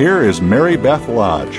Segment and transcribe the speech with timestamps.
[0.00, 1.58] here is Mary Beth Lodge.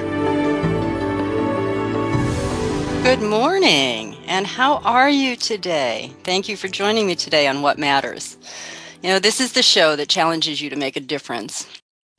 [3.03, 6.11] Good morning, and how are you today?
[6.23, 8.39] Thank you for joining me today on What Matters.
[9.03, 11.67] You know, this is the show that challenges you to make a difference.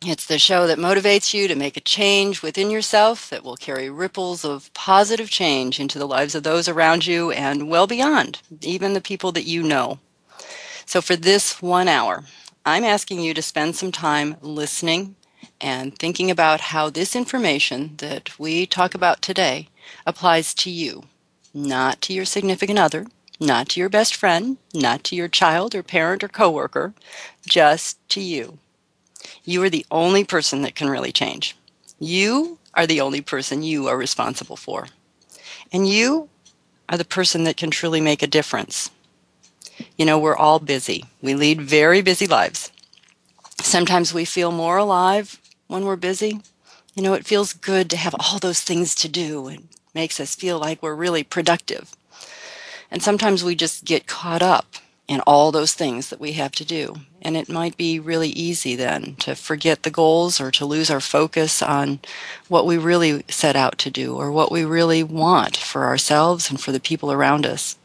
[0.07, 3.91] It's the show that motivates you to make a change within yourself that will carry
[3.91, 8.93] ripples of positive change into the lives of those around you and well beyond, even
[8.93, 9.99] the people that you know.
[10.87, 12.23] So, for this one hour,
[12.65, 15.17] I'm asking you to spend some time listening
[15.63, 19.69] and thinking about how this information that we talk about today
[20.05, 21.05] applies to you,
[21.55, 23.07] not to your significant other,
[23.39, 26.93] not to your best friend, not to your child or parent or coworker,
[27.47, 28.59] just to you.
[29.45, 31.57] You are the only person that can really change.
[32.01, 34.89] You are the only person you are responsible for.
[35.73, 36.29] And you
[36.89, 38.91] are the person that can truly make a difference.
[39.97, 41.05] You know, we're all busy.
[41.21, 42.73] We lead very busy lives.
[43.61, 45.41] Sometimes we feel more alive
[45.73, 46.41] when we're busy.
[46.95, 50.35] You know, it feels good to have all those things to do and makes us
[50.35, 51.97] feel like we're really productive.
[52.91, 54.67] And sometimes we just get caught up
[55.09, 56.97] in all those things that we have to do.
[57.23, 61.01] And it might be really easy then to forget the goals or to lose our
[61.01, 62.01] focus on
[62.49, 66.61] what we really set out to do or what we really want for ourselves and
[66.61, 67.77] for the people around us.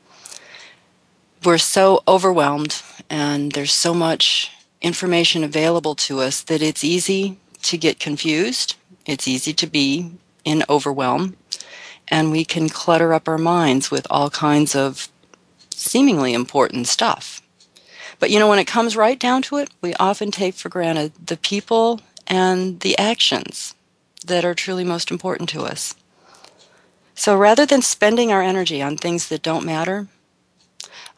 [1.43, 7.78] We're so overwhelmed and there's so much information available to us that it's easy to
[7.78, 8.75] get confused.
[9.05, 10.11] It's easy to be
[10.44, 11.38] in overwhelm.
[12.07, 15.09] And we can clutter up our minds with all kinds of
[15.72, 17.41] seemingly important stuff.
[18.19, 21.13] But you know, when it comes right down to it, we often take for granted
[21.23, 23.75] the people and the actions
[24.25, 25.95] that are truly most important to us.
[27.13, 30.07] So rather than spending our energy on things that don't matter,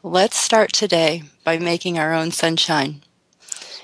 [0.02, 3.02] let's start today by making our own sunshine.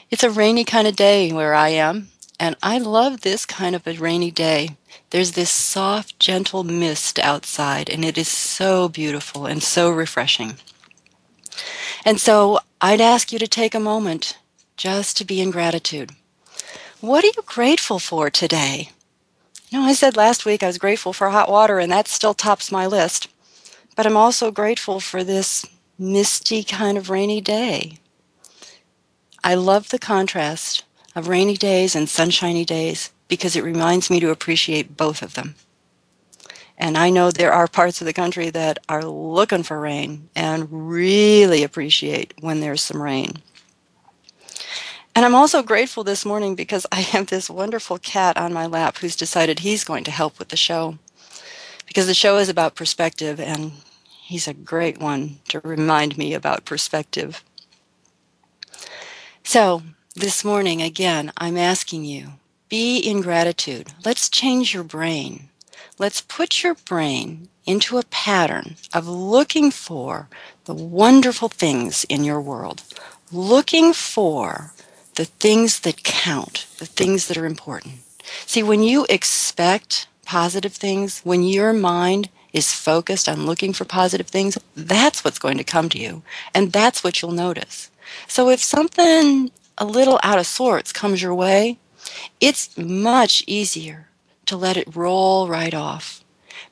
[0.09, 2.09] It's a rainy kind of day where I am,
[2.39, 4.77] and I love this kind of a rainy day.
[5.11, 10.55] There's this soft, gentle mist outside, and it is so beautiful and so refreshing.
[12.03, 14.37] And so I'd ask you to take a moment
[14.75, 16.11] just to be in gratitude.
[16.99, 18.89] What are you grateful for today?
[19.69, 22.33] You know, I said last week I was grateful for hot water, and that still
[22.33, 23.27] tops my list.
[23.95, 25.65] But I'm also grateful for this
[25.97, 27.99] misty kind of rainy day.
[29.43, 30.83] I love the contrast
[31.15, 35.55] of rainy days and sunshiny days because it reminds me to appreciate both of them.
[36.77, 40.67] And I know there are parts of the country that are looking for rain and
[40.89, 43.41] really appreciate when there's some rain.
[45.15, 48.97] And I'm also grateful this morning because I have this wonderful cat on my lap
[48.97, 50.97] who's decided he's going to help with the show.
[51.87, 53.71] Because the show is about perspective, and
[54.21, 57.41] he's a great one to remind me about perspective.
[59.43, 59.83] So,
[60.15, 62.29] this morning, again, I'm asking you
[62.69, 63.93] be in gratitude.
[64.05, 65.49] Let's change your brain.
[65.99, 70.29] Let's put your brain into a pattern of looking for
[70.65, 72.81] the wonderful things in your world,
[73.29, 74.71] looking for
[75.15, 77.95] the things that count, the things that are important.
[78.45, 84.27] See, when you expect positive things, when your mind is focused on looking for positive
[84.27, 86.23] things, that's what's going to come to you.
[86.53, 87.91] And that's what you'll notice.
[88.27, 91.79] So if something a little out of sorts comes your way,
[92.39, 94.09] it's much easier
[94.45, 96.23] to let it roll right off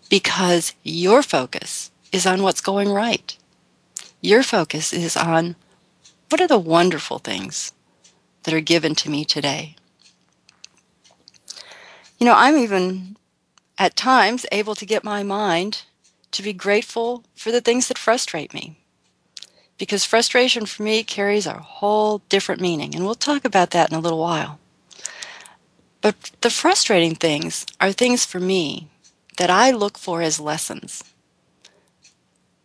[0.10, 3.38] because your focus is on what's going right.
[4.22, 5.56] Your focus is on
[6.30, 7.74] what are the wonderful things
[8.44, 9.76] that are given to me today.
[12.20, 13.18] You know, I'm even
[13.78, 15.84] at times able to get my mind
[16.32, 18.78] to be grateful for the things that frustrate me.
[19.84, 23.98] Because frustration for me carries a whole different meaning, and we'll talk about that in
[23.98, 24.58] a little while.
[26.00, 28.88] But the frustrating things are things for me
[29.36, 31.04] that I look for as lessons.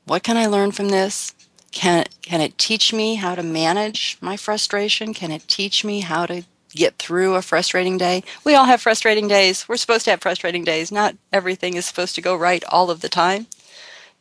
[0.05, 1.35] What can I learn from this?
[1.73, 5.13] Can, can it teach me how to manage my frustration?
[5.13, 8.23] Can it teach me how to get through a frustrating day?
[8.45, 9.69] We all have frustrating days.
[9.69, 10.93] We're supposed to have frustrating days.
[10.93, 13.49] Not everything is supposed to go right all of the time.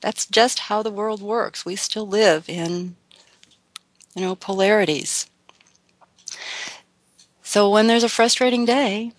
[0.02, 1.66] That's just how the world works.
[1.66, 2.96] We still live in,
[4.16, 5.28] you know, polarities.
[7.42, 9.14] So when there's a frustrating day,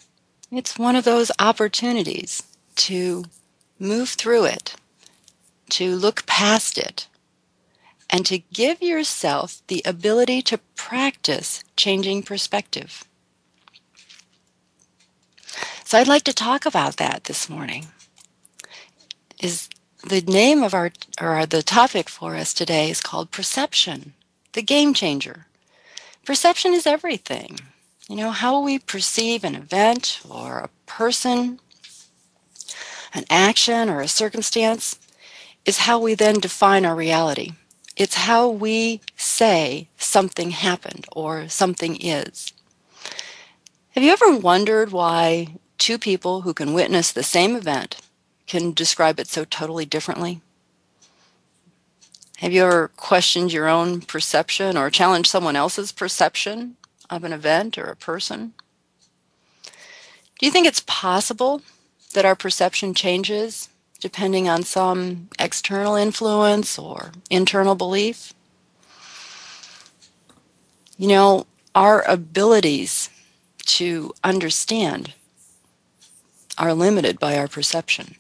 [0.50, 2.42] it's one of those opportunities
[2.76, 3.24] to
[3.78, 4.74] move through it,
[5.70, 7.08] to look past it,
[8.10, 13.04] and to give yourself the ability to practice changing perspective.
[15.84, 17.88] So I'd like to talk about that this morning.
[19.40, 19.68] Is
[20.04, 24.14] the name of our or the topic for us today is called perception,
[24.52, 25.46] the game changer.
[26.24, 27.58] Perception is everything.
[28.08, 31.60] You know, how we perceive an event or a person,
[33.12, 34.98] an action or a circumstance
[35.64, 37.52] is how we then define our reality.
[37.96, 42.52] It's how we say something happened or something is.
[43.90, 47.96] Have you ever wondered why two people who can witness the same event
[48.48, 50.40] can describe it so totally differently?
[52.38, 56.76] Have you ever questioned your own perception or challenged someone else's perception
[57.08, 58.54] of an event or a person?
[60.38, 61.62] Do you think it's possible
[62.14, 63.68] that our perception changes
[64.00, 68.32] depending on some external influence or internal belief.
[70.96, 73.10] You know, our abilities
[73.66, 75.14] to understand
[76.56, 78.16] are limited by our perception.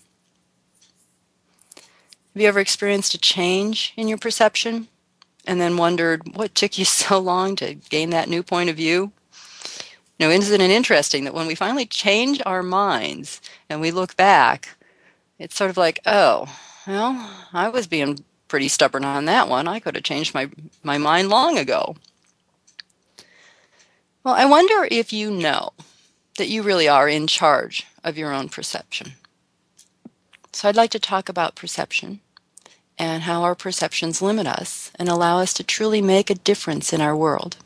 [2.38, 4.86] Have you ever experienced a change in your perception
[5.44, 9.10] and then wondered what took you so long to gain that new point of view?
[10.20, 14.76] Now, isn't it interesting that when we finally change our minds and we look back,
[15.40, 16.46] it's sort of like, oh,
[16.86, 19.66] well, I was being pretty stubborn on that one.
[19.66, 20.48] I could have changed my,
[20.84, 21.96] my mind long ago.
[24.22, 25.72] Well, I wonder if you know
[26.36, 29.14] that you really are in charge of your own perception.
[30.52, 32.20] So I'd like to talk about perception
[32.98, 37.00] and how our perceptions limit us and allow us to truly make a difference in
[37.00, 37.56] our world.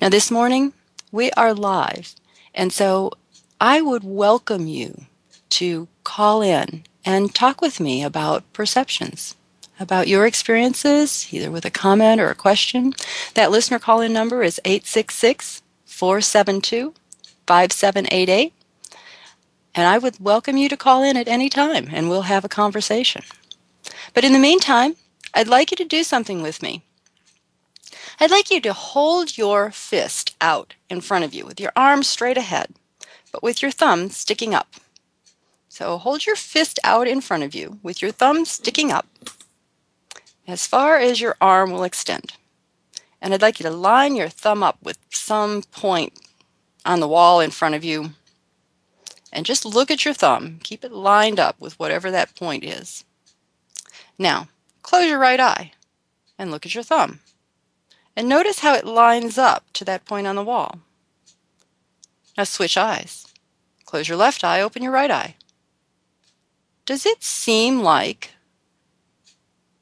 [0.00, 0.72] Now, this morning,
[1.12, 2.14] we are live,
[2.54, 3.12] and so
[3.60, 5.06] I would welcome you
[5.50, 9.36] to call in and talk with me about perceptions,
[9.78, 12.94] about your experiences, either with a comment or a question.
[13.34, 16.94] That listener call in number is 866 472
[17.46, 18.52] 5788.
[19.74, 22.48] And I would welcome you to call in at any time and we'll have a
[22.48, 23.22] conversation.
[24.12, 24.96] But in the meantime,
[25.34, 26.82] I'd like you to do something with me.
[28.20, 32.02] I'd like you to hold your fist out in front of you with your arm
[32.02, 32.74] straight ahead,
[33.32, 34.74] but with your thumb sticking up.
[35.68, 39.06] So hold your fist out in front of you with your thumb sticking up
[40.46, 42.34] as far as your arm will extend.
[43.20, 46.12] And I'd like you to line your thumb up with some point
[46.84, 48.10] on the wall in front of you.
[49.32, 50.60] And just look at your thumb.
[50.62, 53.04] Keep it lined up with whatever that point is.
[54.18, 54.48] Now,
[54.82, 55.72] close your right eye
[56.38, 57.20] and look at your thumb.
[58.16, 60.80] And notice how it lines up to that point on the wall.
[62.36, 63.26] Now switch eyes.
[63.84, 65.36] Close your left eye, open your right eye
[66.86, 68.32] does it seem like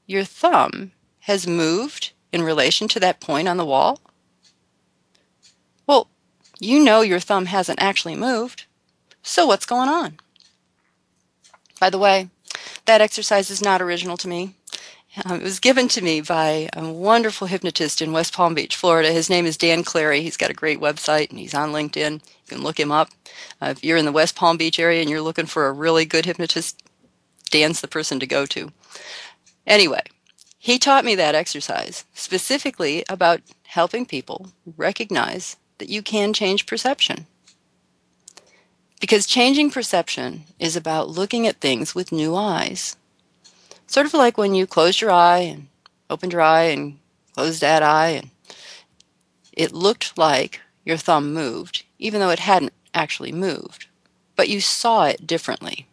[0.07, 4.01] your thumb has moved in relation to that point on the wall?
[5.87, 6.09] Well,
[6.61, 8.67] you know your thumb hasn't actually moved.
[9.23, 10.19] So what's going on?
[11.81, 12.31] By the way,
[12.87, 14.55] that exercise is not original to me.
[15.25, 19.13] Um, it was given to me by a wonderful hypnotist in West Palm Beach, Florida.
[19.13, 20.23] His name is Dan Clary.
[20.23, 22.13] He's got a great website and he's on LinkedIn.
[22.15, 23.11] You can look him up.
[23.61, 26.07] Uh, if you're in the West Palm Beach area and you're looking for a really
[26.07, 26.83] good hypnotist,
[27.51, 28.73] Dan's the person to go to.
[29.67, 30.03] Anyway,
[30.59, 37.27] he taught me that exercise specifically about helping people recognize that you can change perception.
[39.03, 42.95] Because changing perception is about looking at things with new eyes.
[43.89, 45.67] Sort of like when you closed your eye and
[46.09, 47.01] opened your eye and
[47.35, 48.31] closed that eye, and
[49.53, 53.89] it looked like your thumb moved, even though it hadn't actually moved,
[54.37, 55.89] but you saw it differently.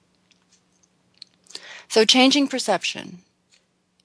[1.87, 3.23] So, changing perception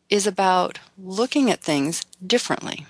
[0.09, 2.87] is about looking at things differently,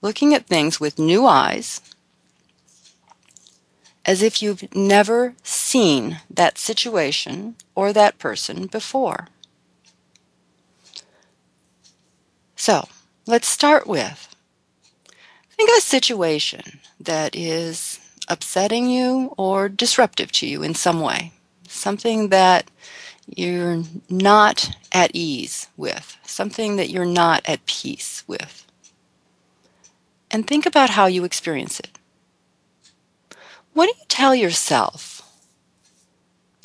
[0.00, 1.80] looking at things with new eyes,
[4.04, 9.28] as if you've never seen that situation or that person before.
[12.56, 12.88] So,
[13.26, 14.32] let's start with
[15.62, 21.32] think of a situation that is upsetting you or disruptive to you in some way,
[21.68, 22.68] something that
[23.26, 28.66] you're not at ease with, something that you're not at peace with.
[30.32, 31.96] And think about how you experience it.
[33.72, 35.22] What do you tell yourself?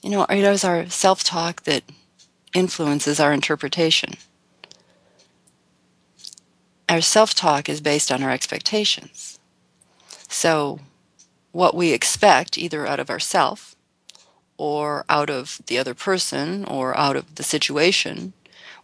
[0.03, 1.83] You know, it is our self talk that
[2.53, 4.13] influences our interpretation.
[6.89, 9.39] Our self talk is based on our expectations.
[10.27, 10.79] So,
[11.51, 13.75] what we expect, either out of ourself
[14.57, 18.33] or out of the other person or out of the situation,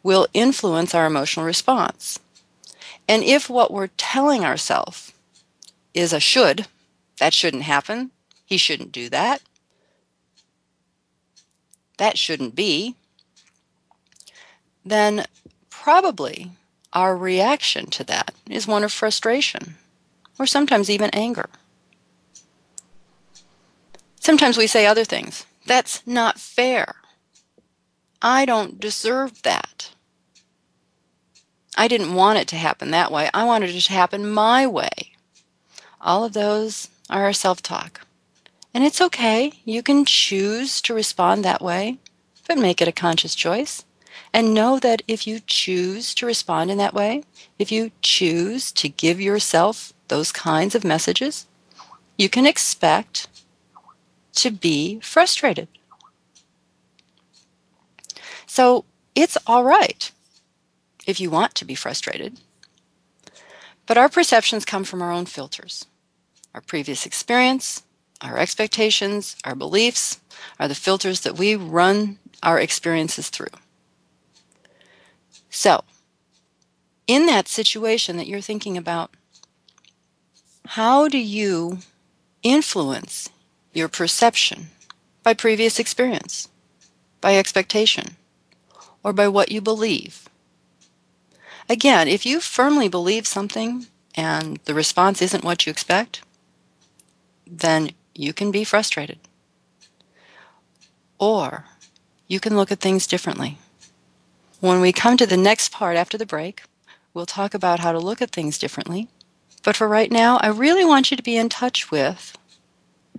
[0.01, 2.19] will influence our emotional response.
[3.07, 5.13] And if what we're telling ourselves
[5.93, 6.67] is a should,
[7.19, 8.11] that shouldn't happen,
[8.45, 9.41] he shouldn't do that,
[11.97, 12.95] that shouldn't be,
[14.85, 15.25] then
[15.69, 16.51] probably
[16.91, 19.75] our reaction to that is one of frustration
[20.37, 21.49] or sometimes even anger.
[24.19, 25.45] Sometimes we say other things.
[25.65, 26.95] That's not fair.
[28.21, 29.91] I don't deserve that.
[31.75, 33.29] I didn't want it to happen that way.
[33.33, 35.11] I wanted it to happen my way.
[35.99, 38.01] All of those are our self talk.
[38.73, 39.53] And it's okay.
[39.65, 41.97] You can choose to respond that way,
[42.47, 43.85] but make it a conscious choice.
[44.33, 47.23] And know that if you choose to respond in that way,
[47.59, 51.45] if you choose to give yourself those kinds of messages,
[52.17, 53.27] you can expect
[54.33, 55.67] to be frustrated.
[58.47, 60.11] So it's all right
[61.05, 62.39] if you want to be frustrated.
[63.85, 65.85] But our perceptions come from our own filters.
[66.53, 67.83] Our previous experience,
[68.21, 70.19] our expectations, our beliefs
[70.59, 73.47] are the filters that we run our experiences through.
[75.49, 75.83] So,
[77.07, 79.11] in that situation that you're thinking about,
[80.65, 81.79] how do you
[82.43, 83.29] influence
[83.73, 84.67] your perception
[85.23, 86.49] by previous experience,
[87.21, 88.17] by expectation,
[89.03, 90.29] or by what you believe.
[91.69, 96.21] Again, if you firmly believe something and the response isn't what you expect,
[97.45, 99.19] then you can be frustrated.
[101.19, 101.65] Or
[102.27, 103.57] you can look at things differently.
[104.59, 106.63] When we come to the next part after the break,
[107.13, 109.07] we'll talk about how to look at things differently.
[109.63, 112.37] But for right now, I really want you to be in touch with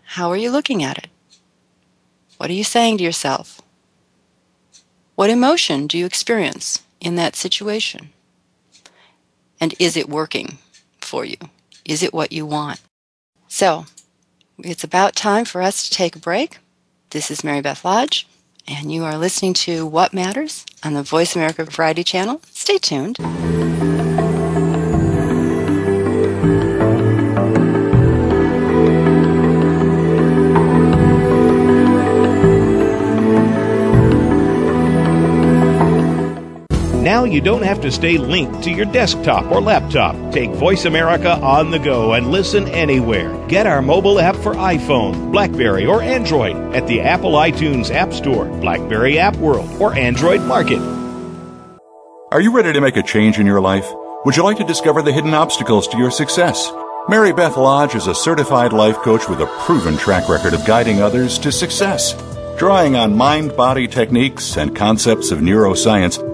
[0.04, 1.08] how are you looking at it?
[2.36, 3.62] What are you saying to yourself?
[5.14, 8.10] What emotion do you experience in that situation?
[9.60, 10.58] And is it working
[11.00, 11.36] for you?
[11.84, 12.80] Is it what you want?
[13.48, 13.86] So,
[14.58, 16.58] it's about time for us to take a break.
[17.10, 18.26] This is Mary Beth Lodge,
[18.66, 22.40] and you are listening to What Matters on the Voice America Variety Channel.
[22.50, 23.18] Stay tuned.
[37.04, 40.16] Now you don't have to stay linked to your desktop or laptop.
[40.32, 43.46] Take Voice America on the go and listen anywhere.
[43.46, 48.46] Get our mobile app for iPhone, Blackberry, or Android at the Apple iTunes App Store,
[48.46, 50.78] Blackberry App World, or Android Market.
[52.32, 53.86] Are you ready to make a change in your life?
[54.24, 56.72] Would you like to discover the hidden obstacles to your success?
[57.10, 61.02] Mary Beth Lodge is a certified life coach with a proven track record of guiding
[61.02, 62.14] others to success.
[62.58, 66.33] Drawing on mind body techniques and concepts of neuroscience,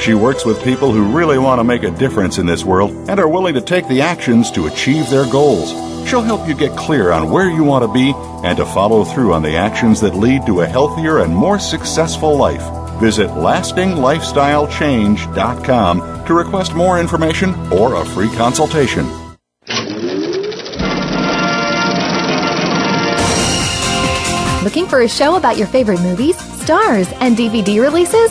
[0.00, 3.18] She works with people who really want to make a difference in this world and
[3.18, 5.72] are willing to take the actions to achieve their goals.
[6.08, 8.12] She'll help you get clear on where you want to be
[8.46, 12.36] and to follow through on the actions that lead to a healthier and more successful
[12.36, 12.62] life.
[13.00, 19.06] Visit lastinglifestylechange.com to request more information or a free consultation.
[24.62, 28.30] Looking for a show about your favorite movies, stars, and DVD releases?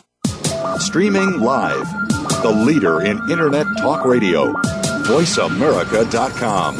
[0.81, 1.87] Streaming live,
[2.41, 4.51] the leader in Internet talk radio,
[5.05, 6.75] voiceamerica.com.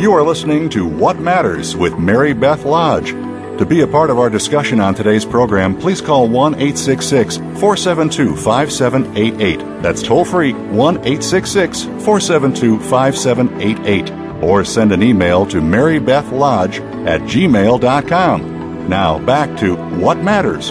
[0.00, 3.10] You are listening to What Matters with Mary Beth Lodge.
[3.10, 8.34] To be a part of our discussion on today's program, please call 1 866 472
[8.34, 9.82] 5788.
[9.82, 14.23] That's toll free 1 866 472 5788.
[14.44, 18.88] Or send an email to marybethlodge at gmail.com.
[18.88, 20.70] Now back to What Matters.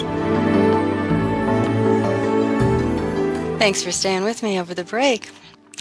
[3.58, 5.30] Thanks for staying with me over the break.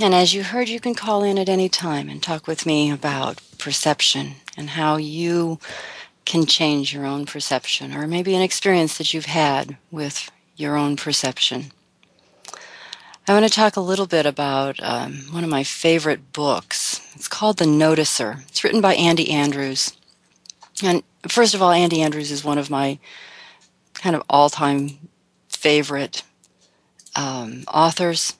[0.01, 2.89] And as you heard, you can call in at any time and talk with me
[2.89, 5.59] about perception and how you
[6.25, 10.95] can change your own perception, or maybe an experience that you've had with your own
[10.95, 11.71] perception.
[13.27, 16.92] I want to talk a little bit about um, one of my favorite books.
[17.15, 18.41] It's called The Noticer.
[18.47, 19.95] It's written by Andy Andrews.
[20.81, 22.99] And first of all, Andy Andrews is one of my
[23.93, 25.09] kind of all time
[25.47, 26.23] favorite
[27.15, 28.37] um, authors.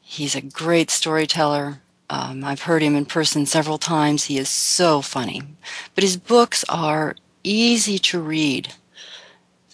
[0.00, 1.80] He's a great storyteller.
[2.08, 4.24] Um, I've heard him in person several times.
[4.24, 5.42] He is so funny.
[5.94, 8.74] But his books are easy to read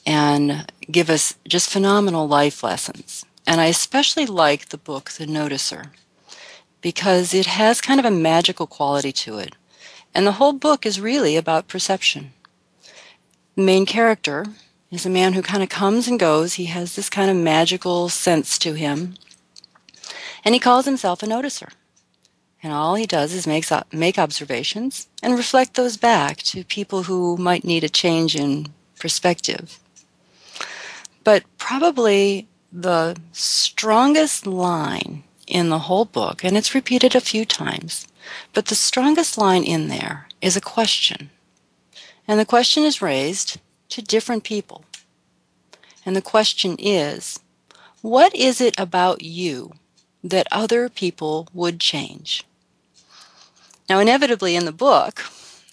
[0.06, 3.24] and give us just phenomenal life lessons.
[3.46, 5.90] And I especially like the book, The Noticer,
[6.80, 9.54] because it has kind of a magical quality to it.
[10.14, 12.32] And the whole book is really about perception.
[13.56, 14.46] The main character
[14.90, 16.54] is a man who kind of comes and goes.
[16.54, 19.14] He has this kind of magical sense to him.
[20.44, 21.72] And he calls himself a noticer.
[22.62, 27.36] And all he does is makes, make observations and reflect those back to people who
[27.36, 29.78] might need a change in perspective.
[31.22, 38.06] But probably the strongest line in the whole book, and it's repeated a few times,
[38.52, 41.30] but the strongest line in there is a question.
[42.26, 43.58] And the question is raised
[43.88, 44.84] to different people.
[46.04, 47.40] And the question is,
[48.02, 49.72] what is it about you
[50.22, 52.44] that other people would change?
[53.88, 55.24] Now, inevitably in the book,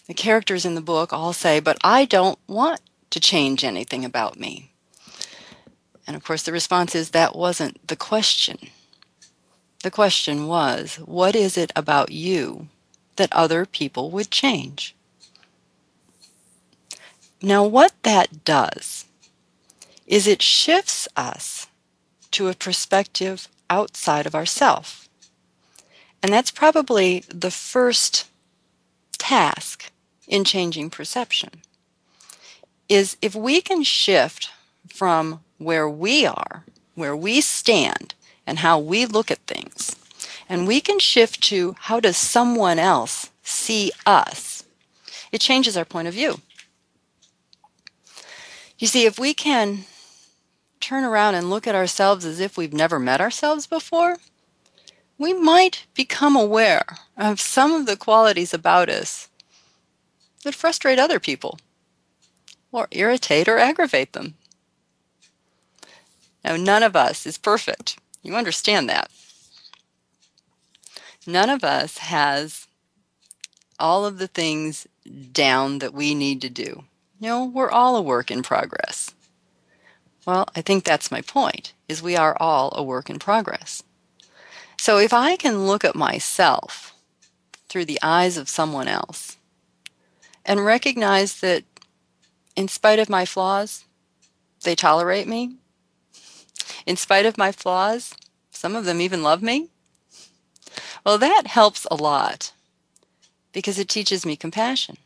[0.07, 4.39] the characters in the book all say, But I don't want to change anything about
[4.39, 4.71] me.
[6.07, 8.69] And of course, the response is that wasn't the question.
[9.85, 12.69] The question was, What is it about you
[13.17, 14.95] that other people would change?
[17.39, 19.05] Now, what that does
[20.07, 21.67] is it shifts us
[22.31, 25.07] to a perspective outside of ourself.
[26.23, 28.27] And that's probably the first
[29.19, 29.91] task
[30.27, 31.61] in changing perception
[32.89, 34.49] is if we can shift
[34.87, 39.95] from where we are, where we stand, and how we look at things,
[40.47, 44.63] and we can shift to how does someone else see us,
[45.31, 46.39] it changes our point of view.
[48.77, 49.85] You see, if we can
[50.79, 54.17] turn around and look at ourselves as if we've never met ourselves before,
[55.17, 56.85] we might become aware
[57.17, 59.29] of some of the qualities about us
[60.43, 61.57] that frustrate other people
[62.71, 64.35] or irritate or aggravate them.
[66.43, 67.97] Now, none of us is perfect.
[68.25, 69.11] You understand that.
[71.27, 72.65] None of us has
[73.79, 74.87] all of the things
[75.31, 76.85] down that we need to do.
[77.19, 79.13] You know, we're all a work in progress.
[80.25, 83.83] Well, I think that's my point, is we are all a work in progress.
[84.79, 86.95] So if I can look at myself
[87.69, 89.37] through the eyes of someone else
[90.43, 91.63] and recognize that
[92.55, 93.85] in spite of my flaws,
[94.63, 95.57] they tolerate me,
[96.85, 98.13] in spite of my flaws,
[98.51, 99.69] some of them even love me,
[101.05, 102.51] well, that helps a lot
[103.53, 104.97] because it teaches me compassion.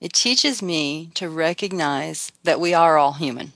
[0.00, 3.52] It teaches me to recognize that we are all human,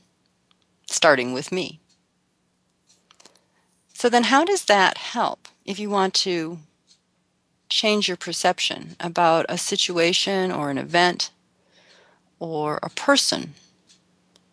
[0.91, 1.79] starting with me.
[3.93, 6.59] So then how does that help if you want to
[7.69, 11.31] change your perception about a situation or an event
[12.41, 13.55] or a person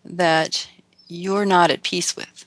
[0.06, 0.70] that
[1.10, 2.45] you're not at peace with?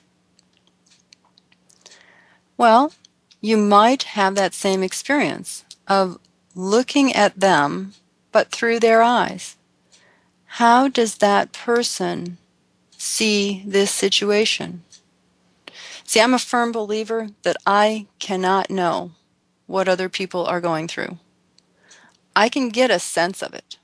[2.57, 2.93] Well,
[3.41, 6.17] you might have that same experience of
[6.55, 7.93] looking at them
[8.31, 9.57] but through their eyes.
[10.57, 12.37] how does that person
[12.97, 14.83] see this situation?
[16.03, 19.11] See, I'm a firm believer that I cannot know
[19.65, 21.17] what other people are going through.
[22.35, 23.77] I can get a sense of it.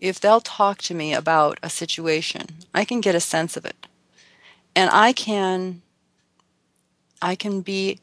[0.00, 3.86] If they'll talk to me about a situation, I can get a sense of it.
[4.74, 5.82] And I can
[7.22, 8.00] I can be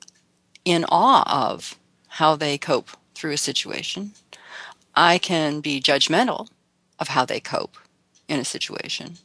[0.63, 1.75] in awe of
[2.07, 4.12] how they cope through a situation.
[4.95, 6.49] I can be judgmental
[6.99, 7.77] of how they cope
[8.27, 9.17] in a situation.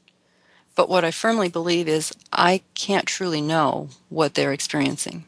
[0.74, 5.24] But what I firmly believe is I can't truly know what they're experiencing.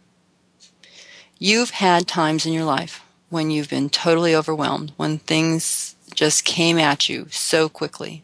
[1.38, 6.78] You've had times in your life when you've been totally overwhelmed, when things just came
[6.78, 8.22] at you so quickly.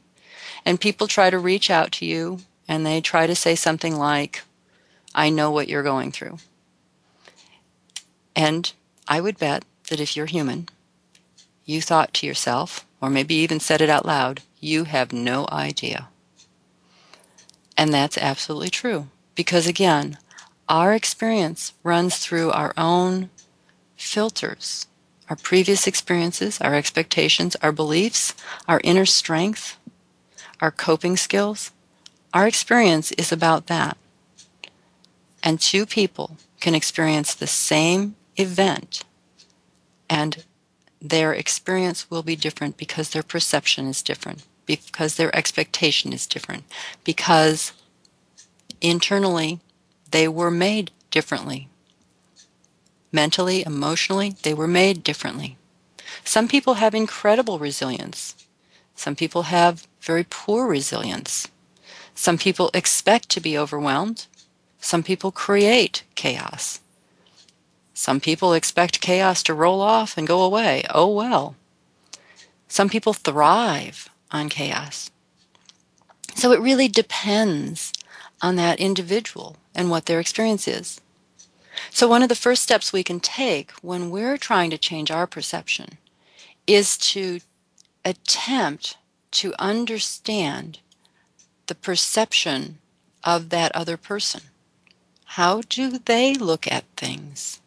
[0.65, 4.43] And people try to reach out to you and they try to say something like,
[5.15, 6.39] I know what you're going through.
[8.37, 8.73] And
[9.09, 10.69] I would bet that if you're human,
[11.65, 16.09] you thought to yourself, or maybe even said it out loud, you have no idea.
[17.77, 19.09] And that's absolutely true.
[19.35, 20.19] Because again,
[20.69, 23.31] our experience runs through our own
[23.97, 24.87] filters
[25.31, 28.35] our previous experiences, our expectations, our beliefs,
[28.69, 29.79] our inner strength,
[30.61, 31.71] our coping skills.
[32.35, 33.97] Our experience is about that.
[35.43, 39.05] And two people can experience the same event
[40.11, 40.45] and
[41.01, 46.65] their experience will be different because their perception is different, because their expectation is different,
[47.05, 47.73] because
[48.83, 49.61] internally
[50.11, 51.70] they were made differently.
[53.13, 55.57] Mentally, emotionally, they were made differently.
[56.25, 58.35] Some people have incredible resilience.
[58.95, 61.49] Some people have very poor resilience.
[62.15, 64.27] Some people expect to be overwhelmed.
[64.81, 66.81] Some people create chaos.
[67.95, 70.85] Some people expect chaos to roll off and go away.
[70.91, 71.57] Oh well.
[72.69, 75.11] Some people thrive on chaos.
[76.35, 77.93] So it really depends
[78.41, 81.01] on that individual and what their experience is.
[81.91, 85.27] So, one of the first steps we can take when we're trying to change our
[85.27, 85.99] perception
[86.67, 87.41] is to
[88.05, 88.97] attempt
[89.33, 90.81] to understand
[91.67, 92.79] the perception
[93.25, 94.43] of that other person.
[95.25, 97.61] How do they look at things?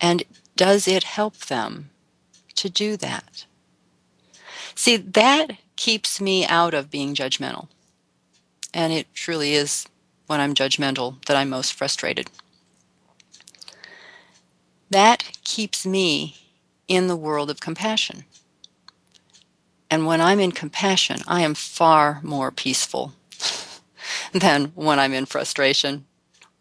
[0.00, 0.24] And
[0.56, 1.90] does it help them
[2.56, 3.46] to do that?
[4.74, 7.68] See, that keeps me out of being judgmental.
[8.74, 9.86] And it truly is
[10.26, 12.28] when I'm judgmental that I'm most frustrated.
[14.96, 16.38] That keeps me
[16.88, 18.24] in the world of compassion.
[19.90, 23.12] And when I'm in compassion, I am far more peaceful
[24.32, 26.06] than when I'm in frustration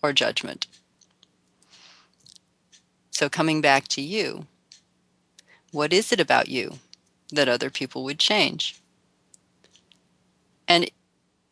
[0.04, 0.68] or judgment.
[3.10, 4.48] So, coming back to you,
[5.72, 6.80] what is it about you
[7.32, 8.82] that other people would change?
[10.68, 10.92] And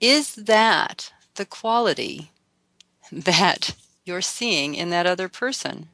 [0.01, 2.29] is that the quality
[3.09, 5.87] that you're seeing in that other person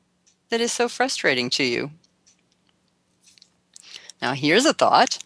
[0.49, 1.91] that is so frustrating to you?
[4.21, 5.19] Now, here's a thought.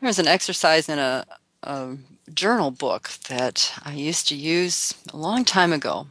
[0.00, 1.26] There's an exercise in a,
[1.62, 1.96] a
[2.32, 6.06] journal book that I used to use a long time ago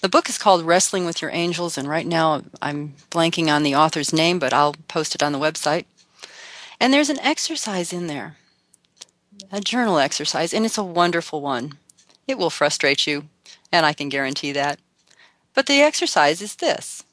[0.00, 3.74] the book is called Wrestling with Your Angels, and right now I'm blanking on the
[3.74, 5.84] author's name, but I'll post it on the website.
[6.78, 8.36] And there's an exercise in there,
[9.52, 11.74] a journal exercise, and it's a wonderful one.
[12.26, 13.28] It will frustrate you,
[13.70, 14.78] and I can guarantee that.
[15.54, 17.04] But the exercise is this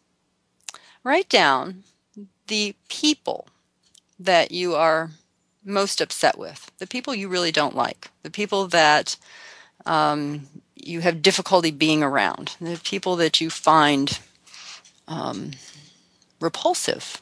[1.08, 1.84] write down
[2.48, 3.48] the people
[4.20, 5.12] that you are
[5.64, 9.16] most upset with, the people you really don't like, the people that
[9.86, 14.20] um, you have difficulty being around, the people that you find
[15.08, 15.52] um,
[16.42, 17.22] repulsive,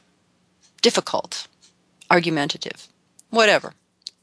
[0.82, 1.48] difficult,
[2.10, 2.88] argumentative,
[3.30, 3.74] whatever.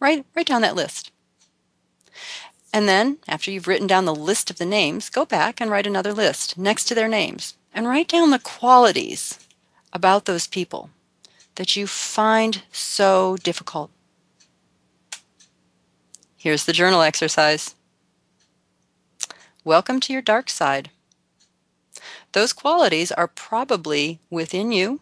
[0.00, 1.12] Write, write down that list.
[2.72, 5.86] And then, after you've written down the list of the names, go back and write
[5.86, 9.38] another list next to their names and write down the qualities
[9.92, 10.90] about those people
[11.56, 13.90] that you find so difficult.
[16.36, 17.74] Here's the journal exercise.
[19.64, 20.90] Welcome to your dark side.
[22.32, 25.00] Those qualities are probably within you,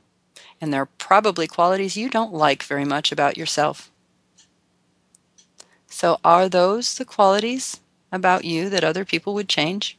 [0.61, 3.91] and they're probably qualities you don't like very much about yourself.
[5.87, 7.81] So, are those the qualities
[8.13, 9.97] about you that other people would change?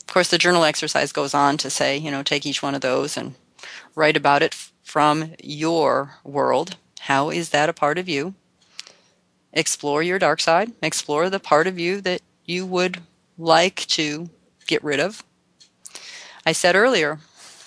[0.00, 2.80] Of course, the journal exercise goes on to say, you know, take each one of
[2.80, 3.34] those and
[3.94, 6.76] write about it from your world.
[7.00, 8.34] How is that a part of you?
[9.52, 12.98] Explore your dark side, explore the part of you that you would
[13.38, 14.28] like to
[14.66, 15.22] get rid of.
[16.46, 17.20] I said earlier,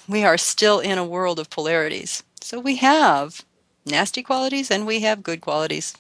[0.08, 2.24] we are still in a world of polarities.
[2.42, 3.44] So we have
[3.86, 5.96] nasty qualities and we have good qualities.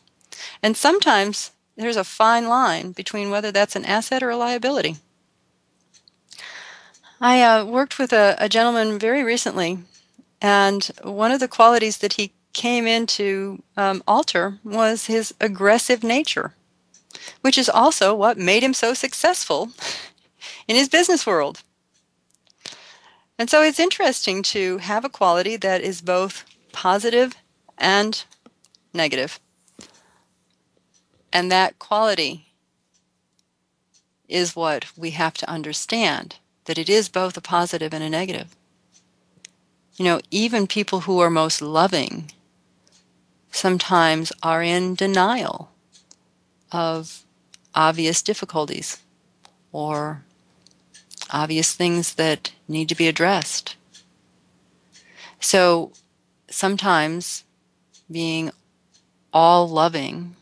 [0.61, 4.97] And sometimes there's a fine line between whether that's an asset or a liability.
[7.19, 9.79] I uh, worked with a, a gentleman very recently,
[10.39, 16.03] and one of the qualities that he came in to um, alter was his aggressive
[16.03, 16.53] nature,
[17.41, 19.69] which is also what made him so successful
[20.67, 21.63] in his business world.
[23.39, 27.35] And so it's interesting to have a quality that is both positive
[27.77, 28.23] and
[28.93, 29.39] negative.
[31.33, 32.47] And that quality
[34.27, 36.35] is what we have to understand
[36.67, 38.55] that it is both a positive and a negative.
[39.95, 42.31] You know, even people who are most loving
[43.51, 45.71] sometimes are in denial
[46.71, 47.23] of
[47.73, 49.01] obvious difficulties
[49.71, 50.23] or
[51.31, 53.75] obvious things that need to be addressed.
[55.39, 55.91] So
[56.49, 57.43] sometimes
[58.11, 58.51] being
[59.33, 60.35] all loving,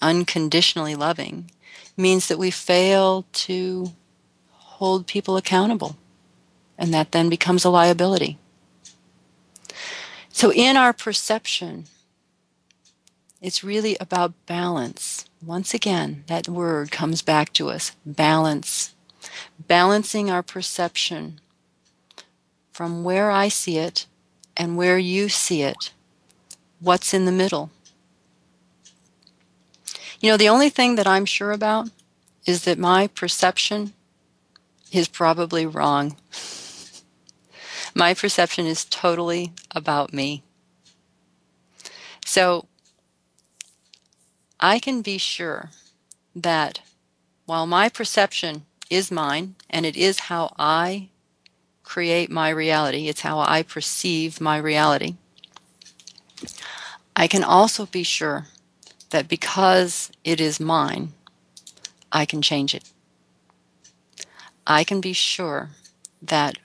[0.00, 1.50] unconditionally loving,
[1.96, 3.92] means that we fail to
[4.78, 5.96] hold people accountable.
[6.78, 8.38] And that then becomes a liability.
[10.30, 11.86] So, in our perception,
[13.42, 15.24] it's really about balance.
[15.44, 18.94] Once again, that word comes back to us balance.
[19.58, 21.40] Balancing our perception
[22.72, 24.06] from where I see it
[24.56, 25.92] and where you see it.
[26.78, 27.70] What's in the middle?
[30.20, 31.90] You know, the only thing that I'm sure about
[32.46, 33.92] is that my perception
[34.92, 36.16] is probably wrong.
[37.94, 40.42] my perception is totally about me.
[42.24, 42.66] So
[44.60, 45.70] I can be sure
[46.34, 46.80] that
[47.46, 51.08] while my perception is mine and it is how I
[51.82, 55.16] create my reality, it's how I perceive my reality,
[57.16, 58.46] I can also be sure
[59.10, 61.12] that because it is mine,
[62.12, 62.84] I can change it.
[64.70, 65.70] I can be sure
[66.20, 66.58] that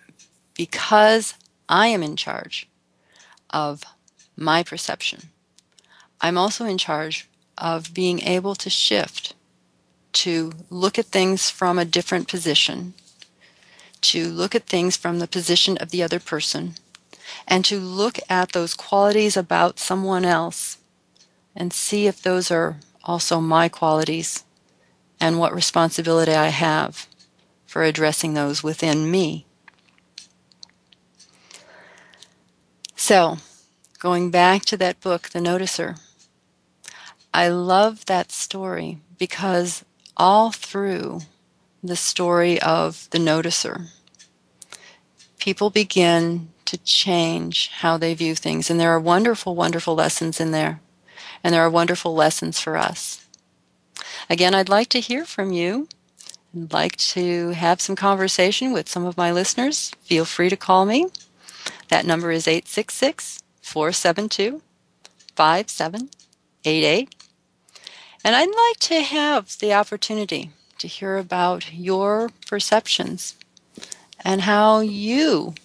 [0.55, 1.35] because
[1.69, 2.67] I am in charge
[3.49, 3.83] of
[4.35, 5.29] my perception,
[6.19, 9.35] I'm also in charge of being able to shift,
[10.11, 12.93] to look at things from a different position,
[14.01, 16.75] to look at things from the position of the other person,
[17.47, 20.77] and to look at those qualities about someone else
[21.55, 24.43] and see if those are also my qualities
[25.21, 27.07] and what responsibility I have
[27.73, 29.47] for addressing those within me.
[32.95, 33.38] So,
[33.97, 35.99] going back to that book, The Noticer,
[37.33, 39.83] I love that story because
[40.15, 41.21] all through
[41.81, 43.88] the story of the noticer,
[45.39, 48.69] people begin to change how they view things.
[48.69, 50.79] And there are wonderful, wonderful lessons in there.
[51.43, 53.25] And there are wonderful lessons for us.
[54.29, 55.88] Again, I'd like to hear from you.
[56.55, 59.91] I'd like to have some conversation with some of my listeners.
[60.03, 61.07] Feel free to call me.
[61.89, 64.61] That number is 866 472
[65.35, 67.15] 5788.
[68.23, 73.35] And I'd like to have the opportunity to hear about your perceptions
[74.23, 75.55] and how you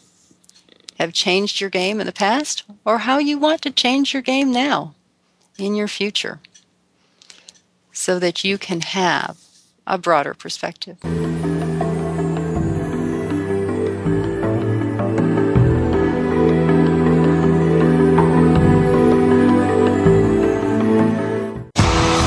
[0.99, 4.53] have changed your game in the past or how you want to change your game
[4.53, 4.95] now
[5.59, 6.41] in your future
[7.93, 9.37] so that you can have
[9.89, 10.99] a broader perspective.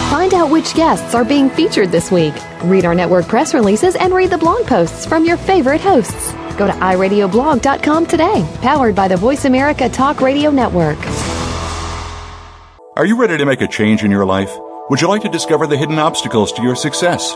[0.10, 2.34] Find out which guests are being featured this week.
[2.63, 6.34] Read our network press releases and read the blog posts from your favorite hosts.
[6.58, 10.97] Go to iradioblog.com today, powered by the Voice America Talk Radio Network.
[12.97, 14.52] Are you ready to make a change in your life?
[14.89, 17.36] Would you like to discover the hidden obstacles to your success?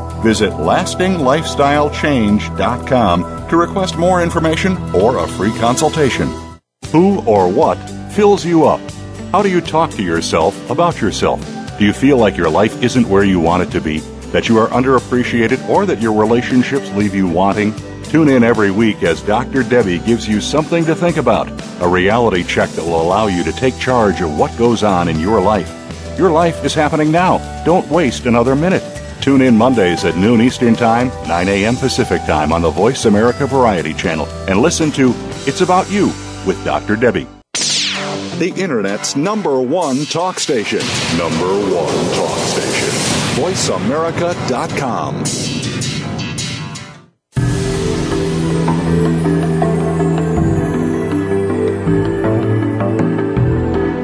[0.21, 6.29] Visit lastinglifestylechange.com to request more information or a free consultation.
[6.91, 7.77] Who or what
[8.13, 8.81] fills you up?
[9.31, 11.39] How do you talk to yourself about yourself?
[11.79, 13.99] Do you feel like your life isn't where you want it to be?
[14.31, 17.73] That you are underappreciated or that your relationships leave you wanting?
[18.03, 19.63] Tune in every week as Dr.
[19.63, 21.49] Debbie gives you something to think about,
[21.81, 25.19] a reality check that will allow you to take charge of what goes on in
[25.19, 25.69] your life.
[26.17, 27.39] Your life is happening now.
[27.63, 28.83] Don't waste another minute.
[29.21, 31.75] Tune in Mondays at noon Eastern Time, 9 a.m.
[31.75, 35.13] Pacific Time on the Voice America Variety Channel and listen to
[35.45, 36.07] It's About You
[36.47, 36.95] with Dr.
[36.95, 37.27] Debbie.
[37.53, 40.79] The Internet's number one talk station.
[41.19, 42.89] Number one talk station.
[43.37, 45.23] VoiceAmerica.com.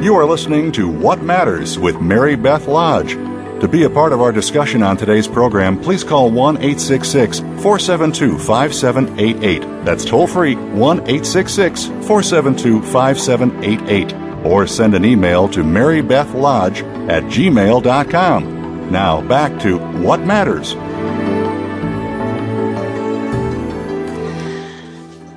[0.03, 3.17] You are listening to What Matters with Mary Beth Lodge.
[3.62, 8.38] To be a part of our discussion on today's program, please call 1 866 472
[8.38, 9.62] 5788.
[9.84, 14.46] That's toll free 1 866 472 5788.
[14.46, 18.91] Or send an email to marybethlodge at gmail.com.
[18.91, 20.74] Now back to What Matters.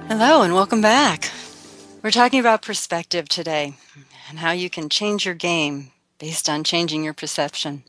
[0.08, 1.30] Hello, and welcome back.
[2.02, 3.76] We're talking about perspective today
[4.28, 7.82] and how you can change your game based on changing your perception.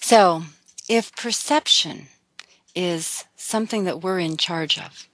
[0.00, 0.44] So,
[0.88, 2.08] if perception
[2.74, 5.08] is something that we're in charge of,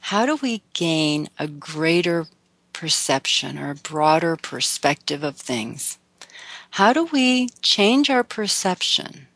[0.00, 2.26] how do we gain a greater
[2.72, 5.98] perception or a broader perspective of things?
[6.72, 9.26] How do we change our perception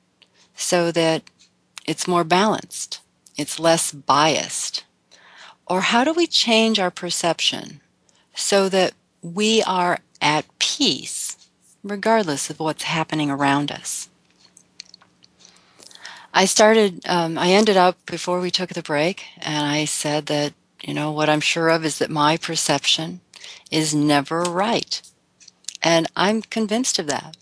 [0.56, 1.22] so that
[1.86, 3.00] it's more balanced,
[3.36, 4.84] it's less biased?
[5.66, 7.80] Or how do we change our perception
[8.34, 11.36] so that we are at peace
[11.82, 14.08] regardless of what's happening around us?
[16.36, 20.52] I started, um, I ended up before we took the break, and I said that,
[20.82, 23.20] you know, what I'm sure of is that my perception
[23.70, 25.00] is never right.
[25.80, 27.36] And I'm convinced of that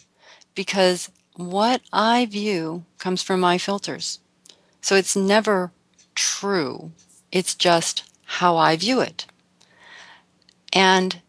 [0.54, 4.18] because what I view comes from my filters.
[4.82, 5.72] So it's never
[6.14, 6.92] true.
[7.30, 9.24] It's just how I view it.
[10.70, 11.22] And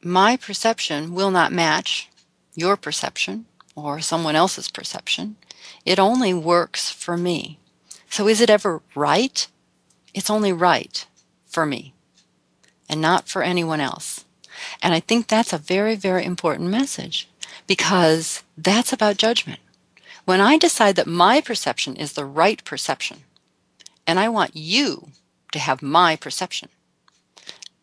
[0.00, 2.08] my perception will not match
[2.54, 5.36] your perception or someone else's perception.
[5.84, 7.58] It only works for me.
[8.08, 9.46] So is it ever right?
[10.14, 11.06] It's only right
[11.46, 11.94] for me
[12.88, 14.24] and not for anyone else.
[14.82, 17.28] And I think that's a very, very important message
[17.66, 19.60] because that's about judgment.
[20.24, 23.18] When I decide that my perception is the right perception
[24.06, 25.08] and I want you
[25.52, 26.68] to have my perception,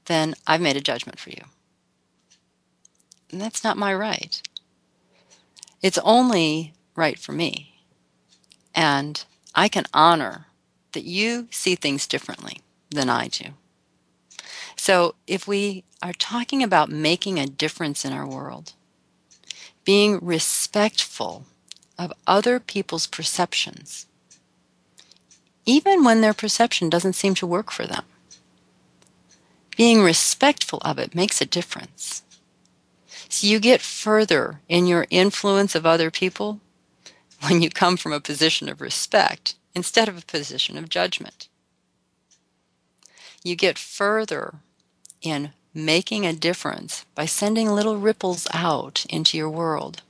[0.05, 1.43] then I've made a judgment for you.
[3.31, 4.41] And that's not my right.
[5.81, 7.79] It's only right for me.
[8.75, 9.23] And
[9.55, 10.47] I can honor
[10.91, 13.45] that you see things differently than I do.
[14.75, 18.73] So if we are talking about making a difference in our world,
[19.85, 21.45] being respectful
[21.97, 24.05] of other people's perceptions,
[25.65, 28.03] even when their perception doesn't seem to work for them,
[29.75, 32.23] being respectful of it makes a difference.
[33.29, 36.59] So you get further in your influence of other people
[37.41, 41.47] when you come from a position of respect instead of a position of judgment.
[43.43, 44.55] You get further
[45.21, 50.01] in making a difference by sending little ripples out into your world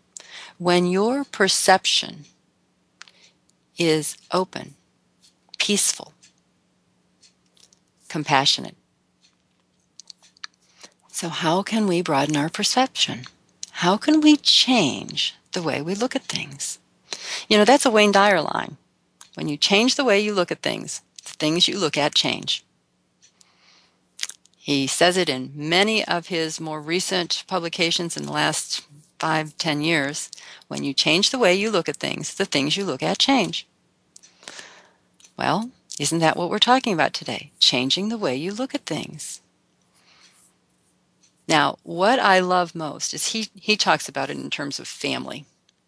[0.57, 2.25] when your perception
[3.77, 4.75] is open,
[5.57, 6.13] peaceful,
[8.07, 8.75] compassionate.
[11.11, 13.23] So, how can we broaden our perception?
[13.71, 16.79] How can we change the way we look at things?
[17.47, 18.77] You know, that's a Wayne Dyer line.
[19.35, 22.63] When you change the way you look at things, the things you look at change.
[24.57, 28.85] He says it in many of his more recent publications in the last
[29.19, 30.29] five, ten years.
[30.67, 33.67] When you change the way you look at things, the things you look at change.
[35.37, 37.51] Well, isn't that what we're talking about today?
[37.59, 39.41] Changing the way you look at things.
[41.47, 45.45] Now, what I love most is he, he talks about it in terms of family.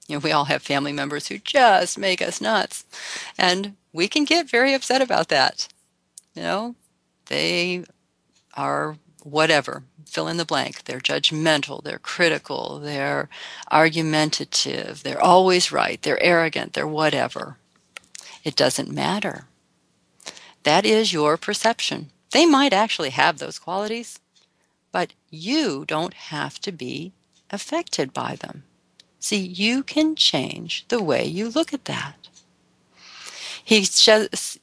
[0.09, 2.83] You know, we all have family members who just make us nuts.
[3.37, 5.67] And we can get very upset about that.
[6.33, 6.75] You know,
[7.27, 7.83] they
[8.55, 10.85] are whatever, fill in the blank.
[10.85, 13.29] They're judgmental, they're critical, they're
[13.71, 17.57] argumentative, they're always right, they're arrogant, they're whatever.
[18.43, 19.45] It doesn't matter.
[20.63, 22.09] That is your perception.
[22.31, 24.19] They might actually have those qualities,
[24.91, 27.11] but you don't have to be
[27.51, 28.63] affected by them.
[29.19, 32.15] See, you can change the way you look at that.
[33.63, 33.85] He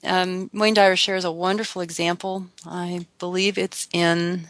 [0.03, 2.47] um, Wayne Dyer shares a wonderful example.
[2.67, 4.49] I believe it's in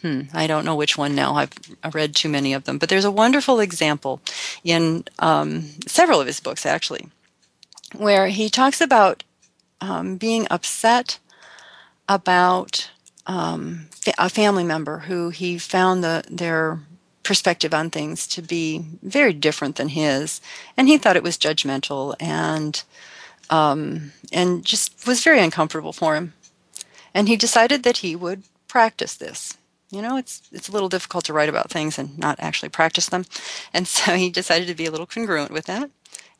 [0.00, 1.34] hmm, I don't know which one now.
[1.34, 4.20] I've read too many of them, but there's a wonderful example
[4.64, 7.08] in um, several of his books, actually,
[7.94, 9.24] where he talks about
[9.80, 11.18] um, being upset
[12.08, 12.90] about
[13.26, 16.80] um, a family member who he found the, their
[17.26, 20.40] perspective on things to be very different than his,
[20.76, 22.82] and he thought it was judgmental and
[23.50, 26.34] um, and just was very uncomfortable for him.
[27.14, 29.56] And he decided that he would practice this.
[29.90, 33.08] You know, it's it's a little difficult to write about things and not actually practice
[33.08, 33.24] them,
[33.74, 35.90] and so he decided to be a little congruent with that.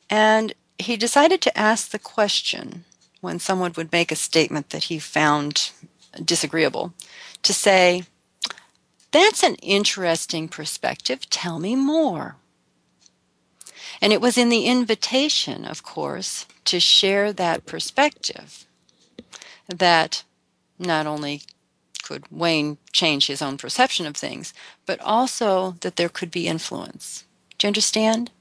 [0.09, 2.85] And he decided to ask the question
[3.19, 5.71] when someone would make a statement that he found
[6.23, 6.93] disagreeable
[7.43, 8.03] to say,
[9.11, 11.29] That's an interesting perspective.
[11.29, 12.35] Tell me more.
[14.01, 18.65] And it was in the invitation, of course, to share that perspective
[19.67, 20.23] that
[20.77, 21.41] not only
[22.03, 24.53] could Wayne change his own perception of things,
[24.85, 27.25] but also that there could be influence.
[27.57, 28.31] Do you understand?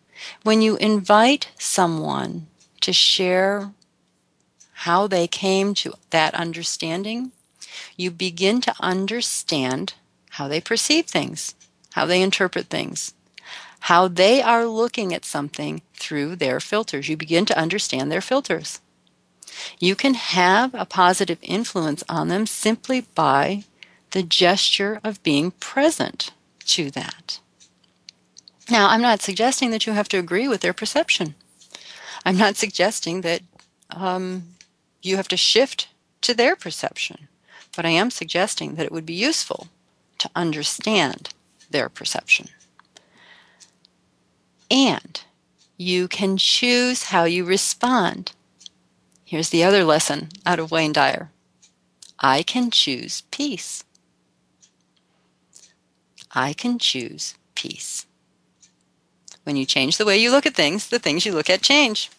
[0.43, 2.47] When you invite someone
[2.81, 3.73] to share
[4.73, 7.33] how they came to that understanding,
[7.97, 9.95] you begin to understand
[10.37, 11.55] how they perceive things,
[11.93, 13.15] how they interpret things,
[13.81, 17.09] how they are looking at something through their filters.
[17.09, 18.81] You begin to understand their filters.
[19.79, 23.65] You can have a positive influence on them simply by
[24.11, 26.33] the gesture of being present
[26.67, 27.41] to that.
[28.69, 31.35] Now, I'm not suggesting that you have to agree with their perception.
[32.27, 33.41] I'm not suggesting that
[33.91, 34.43] um,
[35.01, 35.89] you have to shift
[36.21, 37.29] to their perception.
[37.75, 39.69] But I am suggesting that it would be useful
[40.19, 41.31] to understand
[41.71, 42.49] their perception.
[44.71, 45.21] And
[45.77, 48.33] you can choose how you respond.
[49.25, 51.31] Here's the other lesson out of Wayne Dyer
[52.19, 53.85] I can choose peace.
[56.33, 58.07] I can choose peace.
[59.45, 62.11] When you change the way you look at things, the things you look at change.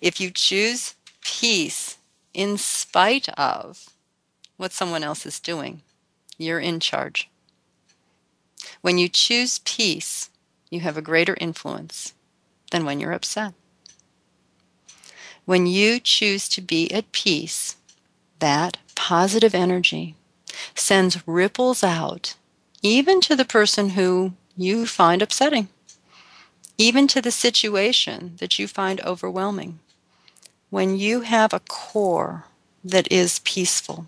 [0.00, 1.98] If you choose peace
[2.34, 3.90] in spite of
[4.56, 5.82] what someone else is doing.
[6.38, 7.28] You're in charge.
[8.80, 10.30] When you choose peace,
[10.70, 12.14] you have a greater influence
[12.70, 13.54] than when you're upset.
[15.44, 17.76] When you choose to be at peace,
[18.38, 20.14] that positive energy
[20.74, 22.36] sends ripples out,
[22.82, 25.68] even to the person who you find upsetting,
[26.78, 29.80] even to the situation that you find overwhelming
[30.72, 32.46] when you have a core
[32.82, 34.06] that is peaceful,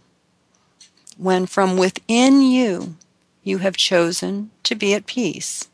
[1.19, 2.97] when from within you
[3.45, 5.69] you have chosen to be at peace,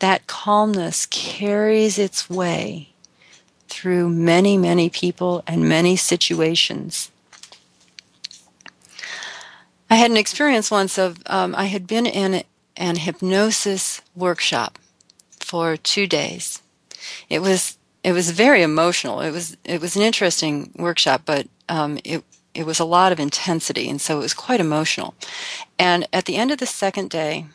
[0.00, 2.88] that calmness carries its way
[3.68, 7.10] through many, many people and many situations.
[9.88, 12.42] I had an experience once of um, I had been in
[12.76, 14.78] an hypnosis workshop
[15.38, 16.60] for two days.
[17.28, 19.20] It was it was very emotional.
[19.20, 22.24] It was it was an interesting workshop, but um, it
[22.56, 25.14] it was a lot of intensity, and so it was quite emotional.
[25.78, 27.46] And at the end of the second day,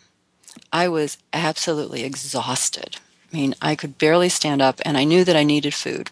[0.71, 2.97] I was absolutely exhausted.
[3.31, 6.11] I mean, I could barely stand up, and I knew that I needed food.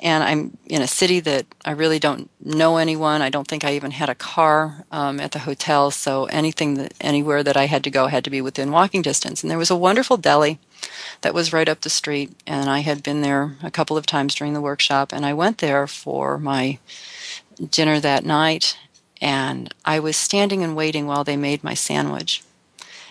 [0.00, 3.20] And I'm in a city that I really don't know anyone.
[3.20, 6.94] I don't think I even had a car um, at the hotel, so anything that
[7.00, 9.42] anywhere that I had to go had to be within walking distance.
[9.42, 10.58] And there was a wonderful deli
[11.22, 12.30] that was right up the street.
[12.46, 15.12] And I had been there a couple of times during the workshop.
[15.12, 16.78] And I went there for my
[17.58, 18.78] dinner that night.
[19.20, 22.42] And I was standing and waiting while they made my sandwich.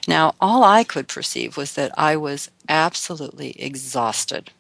[0.08, 4.52] Now, all I could perceive was that I was absolutely exhausted.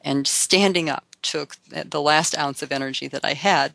[0.00, 3.72] And standing up took the last ounce of energy that I had.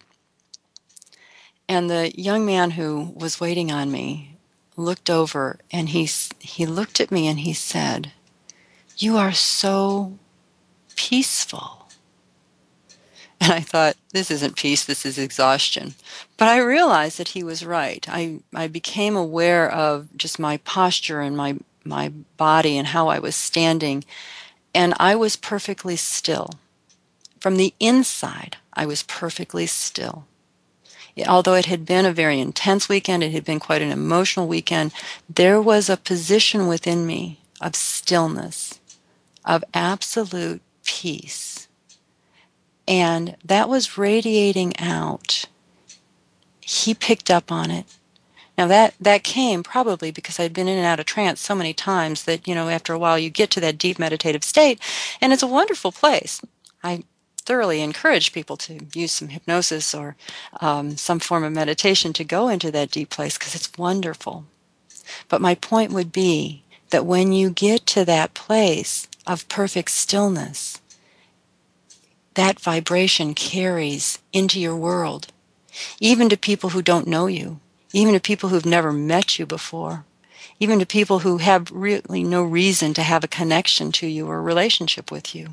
[1.70, 4.38] And the young man who was waiting on me
[4.76, 8.12] looked over and he, he looked at me and he said,
[8.98, 10.18] you are so
[10.96, 11.83] peaceful.
[13.44, 15.96] And I thought, this isn't peace, this is exhaustion.
[16.38, 18.08] But I realized that he was right.
[18.10, 23.20] I, I became aware of just my posture and my, my body and how I
[23.20, 24.06] was standing.
[24.74, 26.52] And I was perfectly still.
[27.42, 30.24] From the inside, I was perfectly still.
[31.28, 34.94] Although it had been a very intense weekend, it had been quite an emotional weekend,
[35.30, 38.80] there was a position within me of stillness
[39.44, 41.53] of absolute peace.
[42.88, 45.46] And that was radiating out.
[46.62, 47.86] He picked up on it.
[48.58, 51.74] Now that that came probably because I'd been in and out of trance so many
[51.74, 54.80] times that you know after a while you get to that deep meditative state,
[55.20, 56.42] and it's a wonderful place.
[56.84, 57.04] I
[57.38, 60.16] thoroughly encourage people to use some hypnosis or
[60.62, 64.46] um, some form of meditation to go into that deep place because it's wonderful.
[65.30, 70.80] But my point would be that when you get to that place of perfect stillness,
[72.36, 75.28] that vibration carries into your world,
[76.00, 77.60] even to people who don't know you,
[77.94, 80.06] even to people who've never met you before,
[80.60, 84.38] even to people who have really no reason to have a connection to you or
[84.38, 85.50] a relationship with you.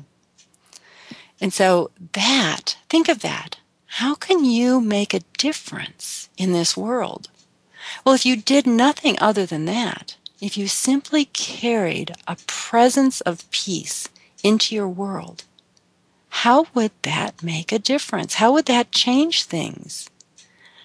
[1.39, 3.57] And so that, think of that.
[3.95, 7.29] How can you make a difference in this world?
[8.05, 13.49] Well, if you did nothing other than that, if you simply carried a presence of
[13.51, 14.07] peace
[14.43, 15.43] into your world,
[16.31, 18.35] how would that make a difference?
[18.35, 20.09] How would that change things?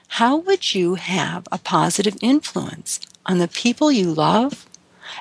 [0.09, 4.67] How would you have a positive influence on the people you love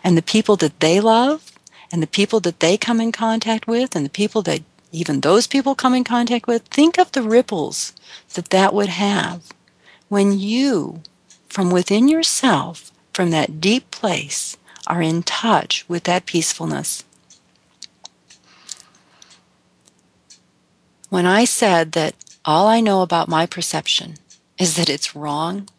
[0.03, 1.51] and the people that they love
[1.91, 4.61] and the people that they come in contact with and the people that
[4.91, 6.63] even those people come in contact with?
[6.63, 7.93] Think of the ripples
[8.34, 9.43] that that would have
[10.09, 11.01] when you,
[11.47, 14.57] from within yourself, from that deep place,
[14.88, 17.03] are in touch with that peacefulness.
[21.09, 24.15] When I said that all I know about my perception
[24.57, 25.69] is that it's wrong,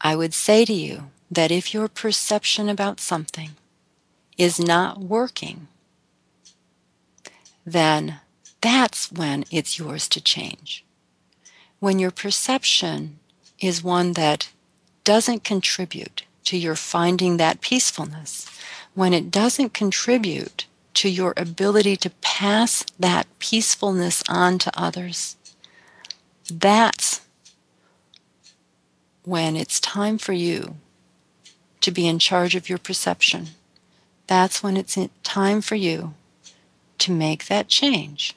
[0.00, 3.50] I would say to you that if your perception about something
[4.38, 5.68] is not working,
[7.66, 8.20] then
[8.60, 10.84] that's when it's yours to change.
[11.78, 13.18] When your perception
[13.58, 14.50] is one that
[15.04, 18.46] doesn't contribute to your finding that peacefulness,
[18.94, 25.36] when it doesn't contribute to your ability to pass that peacefulness on to others,
[26.50, 27.20] that's
[29.24, 30.76] when it's time for you
[31.80, 33.48] to be in charge of your perception.
[34.26, 36.14] That's when it's time for you
[36.98, 38.36] to make that change.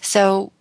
[0.00, 0.52] So,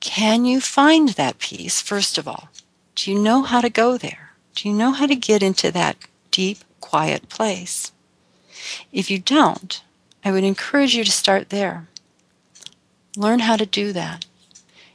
[0.00, 2.48] can you find that peace, first of all?
[2.94, 4.32] Do you know how to go there?
[4.54, 5.96] Do you know how to get into that
[6.30, 7.92] deep, quiet place?
[8.92, 9.82] If you don't,
[10.28, 11.88] I would encourage you to start there.
[13.16, 14.26] Learn how to do that.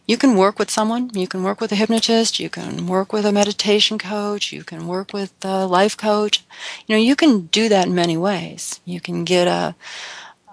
[0.05, 3.25] You can work with someone, you can work with a hypnotist, you can work with
[3.25, 6.45] a meditation coach, you can work with a life coach.
[6.85, 8.79] You know, you can do that in many ways.
[8.85, 9.73] You can get a,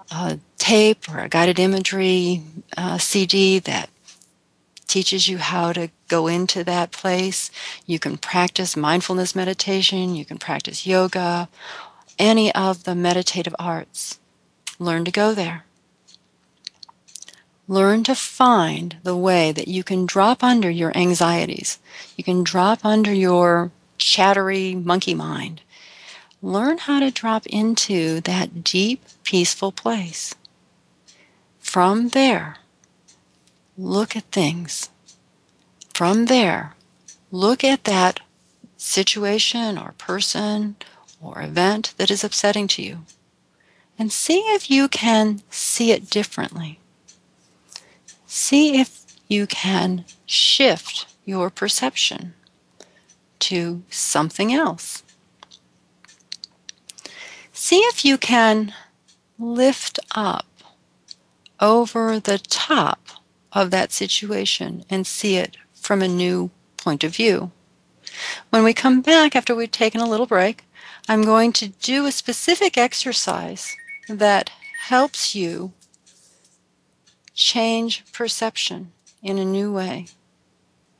[0.09, 2.41] a tape or a guided imagery
[2.75, 3.91] uh, CD that
[4.87, 7.51] teaches you how to go into that place.
[7.85, 11.49] You can practice mindfulness meditation, you can practice yoga,
[12.17, 14.17] any of the meditative arts.
[14.81, 15.63] Learn to go there.
[17.67, 21.77] Learn to find the way that you can drop under your anxieties.
[22.17, 23.69] You can drop under your
[23.99, 25.61] chattery monkey mind.
[26.41, 30.33] Learn how to drop into that deep, peaceful place.
[31.59, 32.57] From there,
[33.77, 34.89] look at things.
[35.93, 36.73] From there,
[37.31, 38.19] look at that
[38.77, 40.75] situation or person
[41.21, 43.05] or event that is upsetting to you
[44.01, 46.79] and see if you can see it differently.
[48.25, 52.33] See if you can shift your perception
[53.41, 55.03] to something else.
[57.53, 58.73] See if you can
[59.37, 60.47] lift up
[61.59, 63.07] over the top
[63.53, 67.51] of that situation and see it from a new point of view.
[68.49, 70.63] When we come back after we've taken a little break,
[71.07, 73.75] I'm going to do a specific exercise
[74.19, 74.49] that
[74.87, 75.73] helps you
[77.33, 78.91] change perception
[79.21, 80.07] in a new way.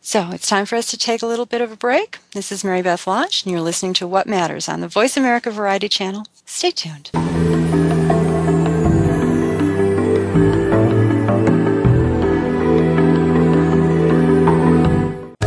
[0.01, 2.17] So it's time for us to take a little bit of a break.
[2.33, 5.51] This is Mary Beth Lodge, and you're listening to What Matters on the Voice America
[5.51, 6.25] Variety Channel.
[6.45, 7.11] Stay tuned.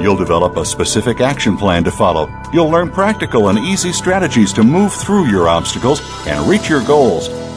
[0.00, 2.28] You'll develop a specific action plan to follow.
[2.52, 7.28] You'll learn practical and easy strategies to move through your obstacles and reach your goals.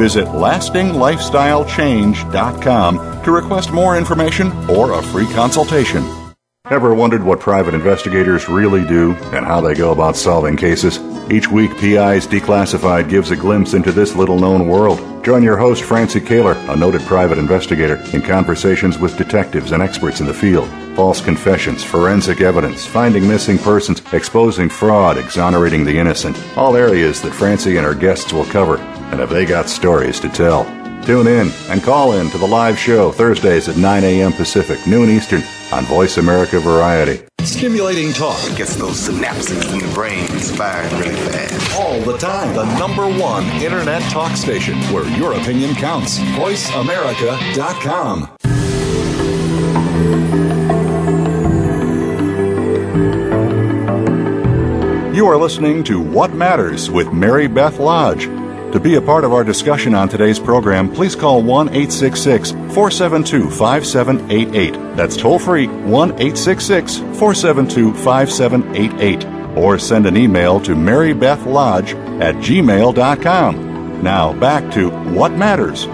[0.00, 6.02] Visit lastinglifestylechange.com to request more information or a free consultation.
[6.70, 10.98] Ever wondered what private investigators really do and how they go about solving cases?
[11.30, 15.00] Each week, PI's Declassified gives a glimpse into this little known world.
[15.22, 20.20] Join your host, Francie Koehler, a noted private investigator, in conversations with detectives and experts
[20.20, 20.70] in the field.
[20.96, 26.42] False confessions, forensic evidence, finding missing persons, exposing fraud, exonerating the innocent.
[26.56, 28.78] All areas that Francie and her guests will cover.
[29.10, 30.64] And have they got stories to tell?
[31.04, 34.32] Tune in and call in to the live show Thursdays at 9 a.m.
[34.32, 35.42] Pacific, noon Eastern
[35.72, 37.24] on Voice America Variety.
[37.42, 38.38] Stimulating talk.
[38.56, 41.78] Gets those synapses in the brain firing really fast.
[41.78, 42.54] All the time.
[42.54, 46.18] The number one internet talk station where your opinion counts.
[46.18, 48.36] VoiceAmerica.com.
[55.14, 58.26] You are listening to What Matters with Mary Beth Lodge.
[58.72, 63.50] To be a part of our discussion on today's program, please call 1 866 472
[63.50, 64.96] 5788.
[64.96, 69.58] That's toll free 1 866 472 5788.
[69.58, 74.02] Or send an email to marybethlodge at gmail.com.
[74.04, 75.88] Now back to What Matters.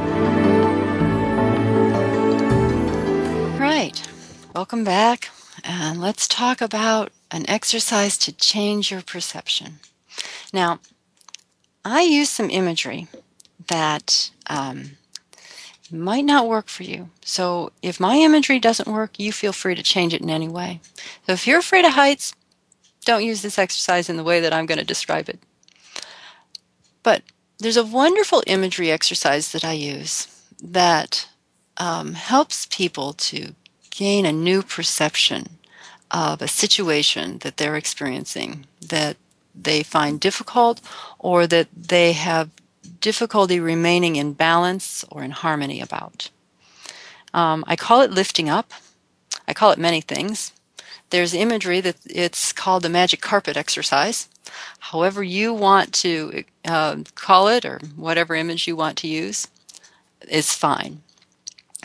[3.59, 4.07] Right.
[4.55, 5.31] Welcome back.
[5.65, 9.79] And let's talk about an exercise to change your perception.
[10.53, 10.81] Now,
[11.87, 13.07] I use some imagery
[13.69, 14.93] that um,
[15.91, 17.11] might not work for you.
[17.25, 20.81] So if my imagery doesn't work, you feel free to change it in any way.
[21.27, 22.35] So if you're afraid of heights,
[23.05, 25.39] don't use this exercise in the way that I'm going to describe it.
[27.05, 27.23] But
[27.59, 30.27] there's a wonderful imagery exercise that I use
[30.61, 31.29] that
[31.77, 33.55] um, helps people to
[33.91, 35.51] gain a new perception
[36.11, 39.17] of a situation that they're experiencing that
[39.61, 40.81] they find difficult
[41.19, 42.51] or that they have
[43.01, 46.31] difficulty remaining in balance or in harmony about.
[47.35, 48.73] Um, I call it lifting up.
[49.49, 50.53] I call it many things.
[51.11, 54.29] There's imagery that it's called the magic carpet exercise.
[54.79, 59.49] However, you want to uh, call it or whatever image you want to use
[60.29, 61.03] is fine.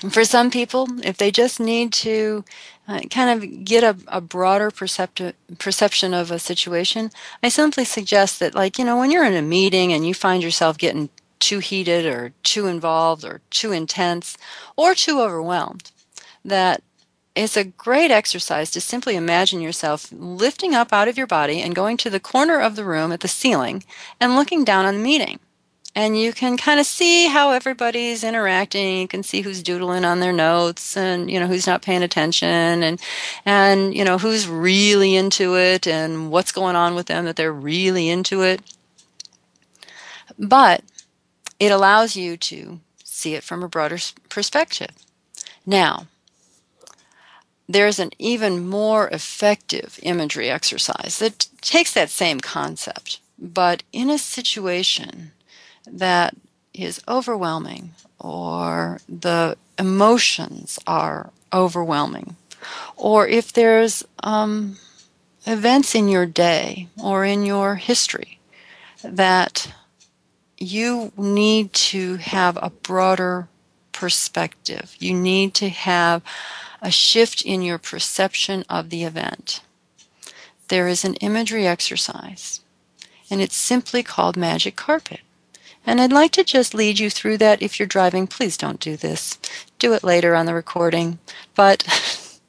[0.09, 2.43] For some people, if they just need to
[2.87, 7.11] uh, kind of get a, a broader perception of a situation,
[7.43, 10.43] I simply suggest that, like, you know, when you're in a meeting and you find
[10.43, 11.09] yourself getting
[11.39, 14.37] too heated or too involved or too intense
[14.75, 15.91] or too overwhelmed,
[16.43, 16.81] that
[17.35, 21.75] it's a great exercise to simply imagine yourself lifting up out of your body and
[21.75, 23.83] going to the corner of the room at the ceiling
[24.19, 25.39] and looking down on the meeting
[25.95, 29.01] and you can kind of see how everybody's interacting.
[29.01, 32.83] You can see who's doodling on their notes and you know who's not paying attention
[32.83, 32.99] and
[33.45, 37.51] and you know who's really into it and what's going on with them that they're
[37.51, 38.61] really into it.
[40.39, 40.83] But
[41.59, 43.97] it allows you to see it from a broader
[44.29, 44.91] perspective.
[45.65, 46.07] Now
[47.67, 54.17] there's an even more effective imagery exercise that takes that same concept but in a
[54.17, 55.31] situation
[55.85, 56.35] that
[56.73, 62.35] is overwhelming or the emotions are overwhelming,
[62.95, 64.77] or if there's um,
[65.45, 68.39] events in your day or in your history
[69.03, 69.73] that
[70.57, 73.47] you need to have a broader
[73.91, 74.95] perspective.
[74.99, 76.21] You need to have
[76.81, 79.61] a shift in your perception of the event.
[80.67, 82.61] There is an imagery exercise,
[83.29, 85.21] and it's simply called Magic Carpet.
[85.85, 87.61] And I'd like to just lead you through that.
[87.61, 89.39] If you're driving, please don't do this.
[89.79, 91.19] Do it later on the recording.
[91.55, 91.83] But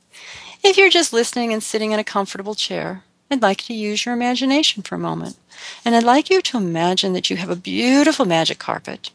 [0.65, 4.15] if you're just listening and sitting in a comfortable chair, I'd like to use your
[4.15, 5.37] imagination for a moment.
[5.85, 9.11] And I'd like you to imagine that you have a beautiful magic carpet.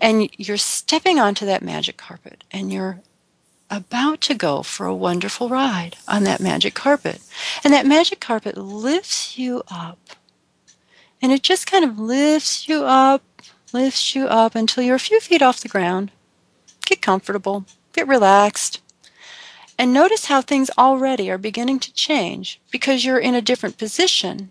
[0.00, 3.00] And you're stepping onto that magic carpet and you're
[3.70, 7.20] about to go for a wonderful ride on that magic carpet.
[7.64, 9.98] And that magic carpet lifts you up.
[11.22, 13.22] And it just kind of lifts you up
[13.72, 16.10] lifts you up until you're a few feet off the ground.
[16.86, 18.80] Get comfortable, get relaxed,
[19.78, 24.50] and notice how things already are beginning to change because you're in a different position.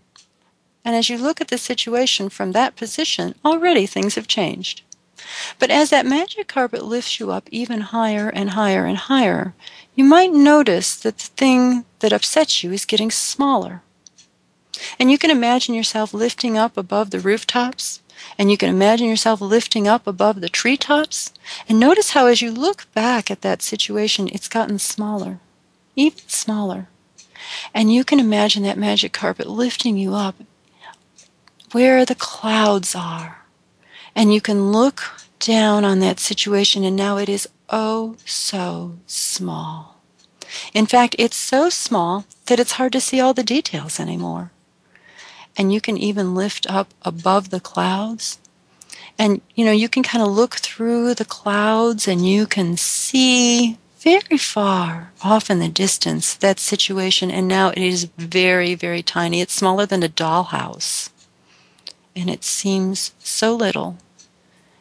[0.84, 4.82] And as you look at the situation from that position, already things have changed.
[5.58, 9.54] But as that magic carpet lifts you up even higher and higher and higher,
[9.94, 13.82] you might notice that the thing that upsets you is getting smaller.
[14.98, 18.02] And you can imagine yourself lifting up above the rooftops,
[18.38, 21.32] and you can imagine yourself lifting up above the treetops.
[21.68, 25.38] And notice how, as you look back at that situation, it's gotten smaller,
[25.96, 26.88] even smaller.
[27.74, 30.36] And you can imagine that magic carpet lifting you up
[31.72, 33.44] where the clouds are.
[34.14, 35.02] And you can look
[35.38, 40.00] down on that situation, and now it is oh so small.
[40.74, 44.50] In fact, it's so small that it's hard to see all the details anymore.
[45.60, 48.38] And you can even lift up above the clouds.
[49.18, 53.76] And, you know, you can kind of look through the clouds and you can see
[53.98, 57.30] very far off in the distance that situation.
[57.30, 59.42] And now it is very, very tiny.
[59.42, 61.10] It's smaller than a dollhouse.
[62.16, 63.98] And it seems so little.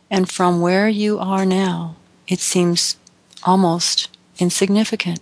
[0.09, 2.95] And from where you are now, it seems
[3.43, 5.19] almost insignificant.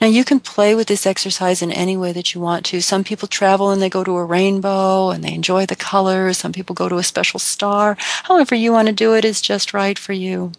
[0.00, 2.80] Now, you can play with this exercise in any way that you want to.
[2.80, 6.38] Some people travel and they go to a rainbow and they enjoy the colors.
[6.38, 7.96] Some people go to a special star.
[8.24, 10.52] However, you want to do it is just right for you.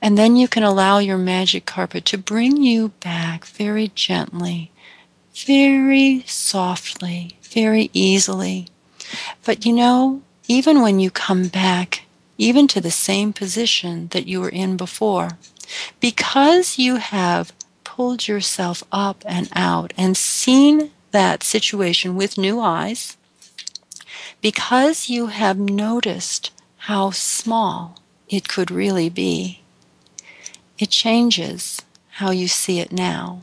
[0.00, 4.70] And then you can allow your magic carpet to bring you back very gently,
[5.34, 8.68] very softly, very easily.
[9.44, 12.02] But you know, even when you come back,
[12.38, 15.30] even to the same position that you were in before,
[16.00, 17.52] because you have
[17.84, 23.16] pulled yourself up and out and seen that situation with new eyes,
[24.42, 29.62] because you have noticed how small it could really be,
[30.78, 33.40] it changes how you see it now.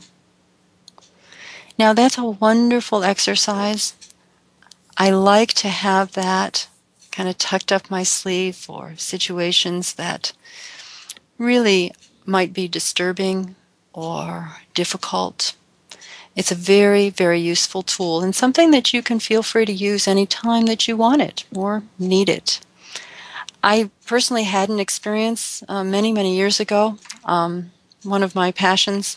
[1.78, 3.94] Now, that's a wonderful exercise.
[4.96, 6.68] I like to have that
[7.10, 10.32] kind of tucked up my sleeve for situations that
[11.38, 11.92] really
[12.26, 13.54] might be disturbing
[13.92, 15.54] or difficult.
[16.36, 20.08] It's a very, very useful tool and something that you can feel free to use
[20.08, 22.60] anytime that you want it or need it.
[23.62, 26.98] I personally had an experience uh, many, many years ago.
[27.24, 27.72] Um,
[28.02, 29.16] one of my passions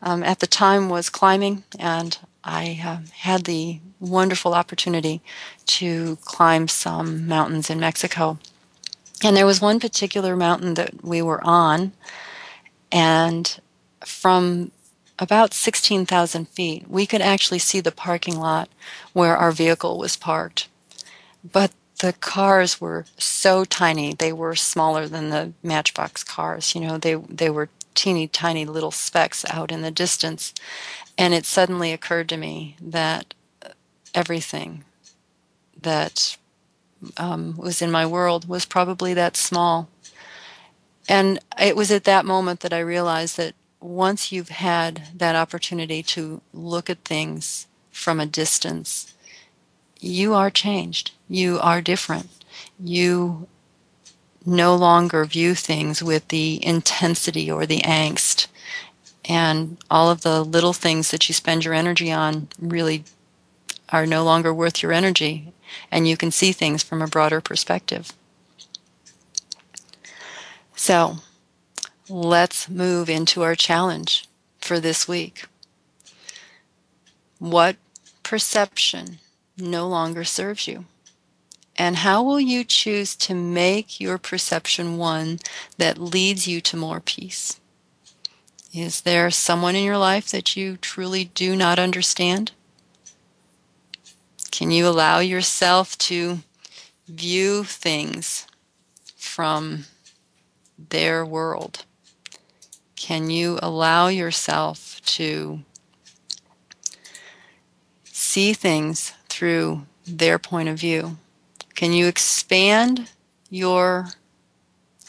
[0.00, 5.20] um, at the time was climbing, and I uh, had the wonderful opportunity
[5.66, 8.38] to climb some mountains in Mexico.
[9.22, 11.92] And there was one particular mountain that we were on,
[12.92, 13.60] and
[14.04, 14.70] from
[15.18, 18.68] about 16,000 feet, we could actually see the parking lot
[19.12, 20.68] where our vehicle was parked.
[21.42, 26.74] But the cars were so tiny; they were smaller than the Matchbox cars.
[26.74, 30.54] You know, they they were teeny tiny little specks out in the distance.
[31.16, 33.70] And it suddenly occurred to me that uh,
[34.14, 34.84] everything
[35.82, 36.36] that
[37.16, 39.88] um, was in my world was probably that small.
[41.08, 46.02] And it was at that moment that I realized that once you've had that opportunity
[46.02, 49.14] to look at things from a distance,
[50.00, 51.12] you are changed.
[51.28, 52.28] You are different.
[52.78, 53.46] You
[54.44, 58.46] no longer view things with the intensity or the angst.
[59.24, 63.04] And all of the little things that you spend your energy on really
[63.90, 65.52] are no longer worth your energy.
[65.90, 68.12] And you can see things from a broader perspective.
[70.74, 71.16] So,
[72.08, 74.26] let's move into our challenge
[74.58, 75.46] for this week.
[77.38, 77.76] What
[78.22, 79.18] perception
[79.56, 80.84] no longer serves you?
[81.76, 85.38] And how will you choose to make your perception one
[85.78, 87.60] that leads you to more peace?
[88.74, 92.52] Is there someone in your life that you truly do not understand?
[94.50, 96.40] Can you allow yourself to
[97.06, 98.46] view things
[99.16, 99.84] from
[100.78, 101.84] their world?
[102.96, 105.60] Can you allow yourself to
[108.04, 111.18] see things through their point of view?
[111.74, 113.10] Can you expand
[113.50, 114.08] your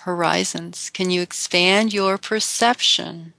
[0.01, 0.89] horizons?
[0.89, 3.33] Can you expand your perception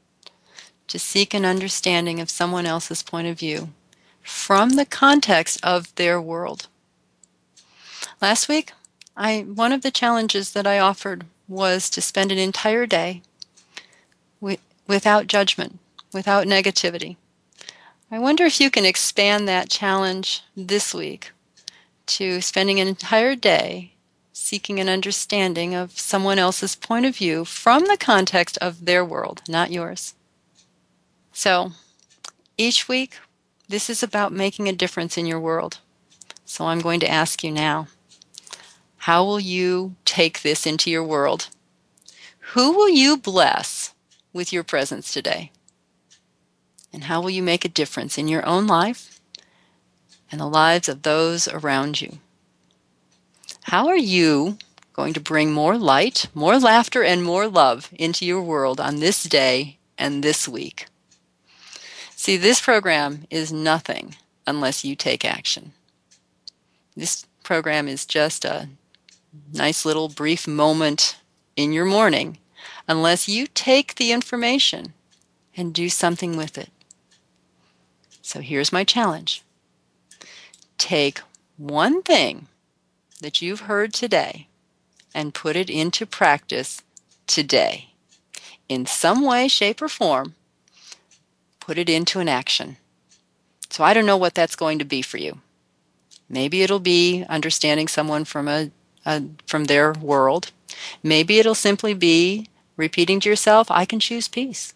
[0.89, 3.69] to seek an understanding of someone else's point of view
[4.23, 6.69] from the context of their world?
[8.21, 8.73] Last week,
[9.17, 13.23] I one of the challenges that I offered was to spend an entire day
[14.41, 15.79] with, without judgment,
[16.13, 17.17] without negativity.
[18.11, 21.33] I wonder if you can expand that challenge this week
[22.07, 23.93] to spending an entire day
[24.33, 29.43] seeking an understanding of someone else's point of view from the context of their world,
[29.49, 30.15] not yours.
[31.33, 31.73] So,
[32.59, 33.19] each week,
[33.71, 35.79] this is about making a difference in your world.
[36.45, 37.87] So, I'm going to ask you now
[38.99, 41.49] How will you take this into your world?
[42.55, 43.95] Who will you bless
[44.33, 45.53] with your presence today?
[46.93, 49.21] And how will you make a difference in your own life
[50.33, 52.19] and the lives of those around you?
[53.63, 54.59] How are you
[54.93, 59.23] going to bring more light, more laughter, and more love into your world on this
[59.23, 60.90] day and this week?
[62.21, 64.15] See, this program is nothing
[64.47, 65.73] unless you take action.
[66.95, 68.69] This program is just a
[69.55, 71.17] nice little brief moment
[71.57, 72.37] in your morning
[72.87, 74.93] unless you take the information
[75.57, 76.69] and do something with it.
[78.21, 79.43] So here's my challenge
[80.77, 81.21] take
[81.57, 82.49] one thing
[83.23, 84.47] that you've heard today
[85.15, 86.83] and put it into practice
[87.27, 87.95] today.
[88.69, 90.35] In some way, shape, or form,
[91.71, 92.79] put it into an action.
[93.69, 95.39] So I don't know what that's going to be for you.
[96.29, 98.73] Maybe it'll be understanding someone from a,
[99.07, 100.51] a from their world.
[101.01, 104.75] Maybe it'll simply be repeating to yourself, I can choose peace.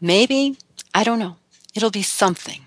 [0.00, 0.56] Maybe,
[0.92, 1.36] I don't know,
[1.72, 2.62] it'll be something.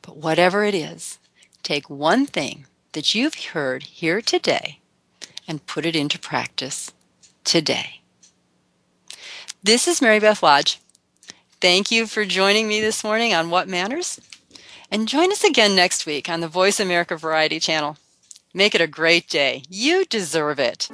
[0.00, 1.18] But whatever it is,
[1.62, 4.78] take one thing that you've heard here today
[5.46, 6.90] and put it into practice
[7.44, 8.00] today.
[9.62, 10.78] This is Mary Beth Lodge.
[11.62, 14.20] Thank you for joining me this morning on What Matters.
[14.90, 17.96] And join us again next week on the Voice America Variety Channel.
[18.52, 19.62] Make it a great day.
[19.68, 20.88] You deserve it.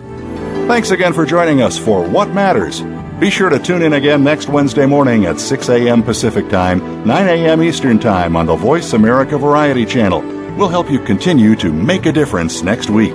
[0.68, 2.82] Thanks again for joining us for What Matters.
[3.18, 6.02] Be sure to tune in again next Wednesday morning at 6 a.m.
[6.02, 7.62] Pacific Time, 9 a.m.
[7.62, 10.20] Eastern Time on the Voice America Variety Channel.
[10.54, 13.14] We'll help you continue to make a difference next week.